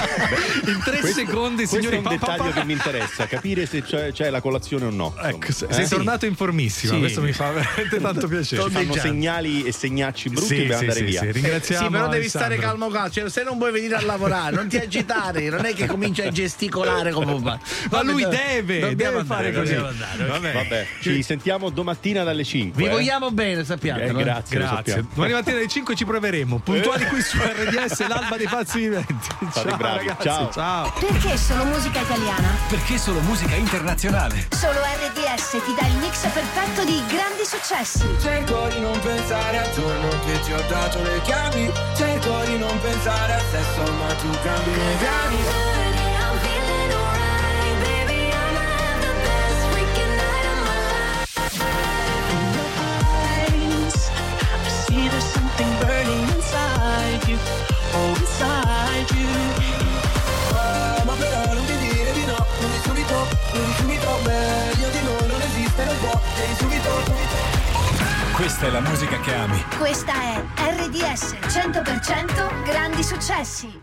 In 0.67 0.81
tre 0.85 0.99
Questo- 1.01 1.21
secondi, 1.21 1.67
questo 1.67 1.77
signori, 1.77 1.97
è 1.97 1.99
un 1.99 2.05
pa- 2.05 2.11
pa- 2.11 2.33
dettaglio 2.33 2.51
pa- 2.53 2.61
che 2.61 2.67
mi 2.67 2.73
interessa, 2.73 3.27
capire 3.27 3.67
se 3.67 3.83
c'è, 3.83 4.13
c'è 4.13 4.31
la 4.31 4.41
colazione 4.41 4.85
o 4.87 4.91
no. 4.91 5.15
Ecco, 5.21 5.47
insomma. 5.47 5.73
sei 5.73 5.85
Eh? 5.85 5.89
tornato 5.89 6.27
informissimo, 6.27 6.95
Sì. 6.95 6.99
questo 7.01 7.21
mi 7.23 7.33
fa 7.33 7.51
veramente 7.51 8.01
tanto 8.01 8.29
piacere. 8.29 8.63
Ci 8.63 8.71
fanno 8.71 8.95
segnali 8.95 9.65
e 9.65 9.73
segnacci 9.73 10.29
brutti 10.31 10.47
Sì, 10.47 10.63
per 10.63 10.77
sì, 10.77 10.81
andare 10.85 10.99
sì, 10.99 11.05
via. 11.05 11.21
sì, 11.21 11.33
ringraziamo 11.33 11.85
sì, 11.87 11.91
però 11.93 12.05
devi 12.09 12.17
Alessandro. 12.21 12.51
stare 12.55 12.57
calmo, 12.69 12.89
calmo. 12.89 13.11
Cioè, 13.11 13.29
se 13.31 13.43
non 13.43 13.59
vuoi 13.59 13.73
venire 13.73 13.95
a 13.97 14.03
lavorare, 14.03 14.55
non 14.55 14.69
ti 14.69 14.77
agitare, 14.77 15.49
non 15.49 15.65
è 15.65 15.75
che 15.75 15.87
cominci 15.87 16.23
a 16.23 16.31
gesticolare 16.31 17.11
come 17.11 17.33
un 17.33 17.43
Ma 17.91 18.03
lui 18.03 18.25
deve, 18.29 18.81
dobbiamo 18.81 19.17
deve 19.23 19.25
fare 19.25 19.53
così. 19.53 19.75
andare, 19.75 20.23
ok. 20.23 20.29
Vabbè. 20.29 20.53
Vabbè, 20.53 20.87
ci 21.01 21.23
sentiamo 21.23 21.71
domattina 21.71 22.23
dalle 22.23 22.45
5. 22.45 22.83
Vi 22.83 22.89
vogliamo 22.89 23.31
bene, 23.31 23.65
sappiate. 23.65 24.05
Eh, 24.05 24.13
no? 24.13 24.19
grazie, 24.19 24.59
lo 24.59 24.65
Grazie. 24.65 25.05
Domani 25.23 25.33
mattina 25.35 25.57
alle 25.57 25.69
5 25.69 25.95
ci 25.95 26.05
proveremo. 26.05 26.59
Puntuali 26.59 27.07
qui 27.07 27.23
su 27.23 27.39
RDS, 27.39 28.07
l'alba 28.09 28.37
dei 28.37 28.49
pazzi 28.49 28.81
viventi. 28.81 29.29
Ciao, 29.53 29.77
bravi. 29.77 30.09
ragazzi. 30.09 30.23
Ciao. 30.23 30.51
Ciao. 30.51 30.93
Perché 30.99 31.37
solo 31.37 31.65
musica 31.65 32.01
italiana? 32.01 32.49
Perché 32.69 32.99
solo 32.99 33.21
musica 33.21 33.55
internazionale? 33.55 34.49
Solo 34.51 34.81
RDS 34.81 35.51
ti 35.65 35.75
dà 35.79 35.87
il 35.87 35.97
mix 35.99 36.27
perfetto 36.29 36.85
di 36.85 37.01
grandi 37.07 37.45
successi. 37.45 38.05
Cerco 38.21 38.67
di 38.69 38.81
non 38.81 38.99
pensare 38.99 39.59
al 39.59 39.73
giorno 39.73 40.09
che 40.27 40.41
ti 40.41 40.53
ho 40.53 40.63
dato 40.69 41.03
le 41.03 41.21
chiavi 41.23 41.71
Cerco 41.97 42.41
di 42.45 42.59
non 42.59 42.81
pensare 42.81 43.35
al 43.35 43.43
sesso 43.51 43.93
ma 43.93 44.13
tu 44.15 44.31
cambi 44.43 44.71
i 44.71 44.75
miei 44.75 45.72
oh 57.95 58.09
inside 58.17 59.15
you. 59.15 59.29
Ah, 60.55 61.03
Ma 61.05 61.15
però 61.15 61.53
non 61.53 61.65
ti 61.65 61.77
dire 61.79 62.13
di 62.13 62.25
no, 62.25 62.47
non 62.61 62.71
di 62.71 62.79
subito, 62.85 63.15
non 63.53 63.65
di 63.65 63.73
subito 63.79 64.19
Meglio 64.25 64.89
di 64.91 65.03
noi 65.05 65.27
non 65.29 65.41
esiste, 65.41 65.85
non 65.85 65.99
può, 66.01 66.21
devi 66.37 66.55
subito, 66.59 66.91
subito 67.05 68.35
Questa 68.35 68.67
è 68.67 68.71
la 68.71 68.81
musica 68.81 69.21
che 69.21 69.35
ami. 69.35 69.65
Questa 69.79 70.13
è 70.13 70.45
RDS 70.57 71.37
100% 71.47 72.65
grandi 72.65 73.03
successi. 73.03 73.81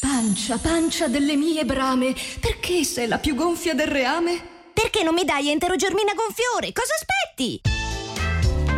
Pancia, 0.00 0.58
pancia 0.58 1.08
delle 1.08 1.36
mie 1.36 1.64
brame, 1.64 2.14
perché 2.40 2.84
sei 2.84 3.06
la 3.06 3.18
più 3.18 3.34
gonfia 3.34 3.74
del 3.74 3.86
reame? 3.88 4.54
Perché 4.72 5.02
non 5.02 5.14
mi 5.14 5.24
dai 5.24 5.50
enterogermina 5.50 6.12
gonfiore? 6.14 6.72
Cosa 6.72 6.94
aspetti? 6.94 7.60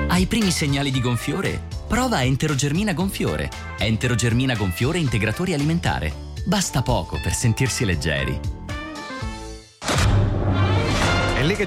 Ai 0.09 0.27
primi 0.27 0.51
segnali 0.51 0.91
di 0.91 1.01
gonfiore, 1.01 1.63
prova 1.89 2.23
Enterogermina 2.23 2.93
Gonfiore. 2.93 3.49
Enterogermina 3.79 4.55
Gonfiore 4.55 4.99
Integratore 4.99 5.55
Alimentare. 5.55 6.13
Basta 6.45 6.83
poco 6.83 7.19
per 7.21 7.33
sentirsi 7.33 7.87
leggeri. 7.87 8.39
È 11.35 11.43
lì 11.43 11.55
che 11.55 11.67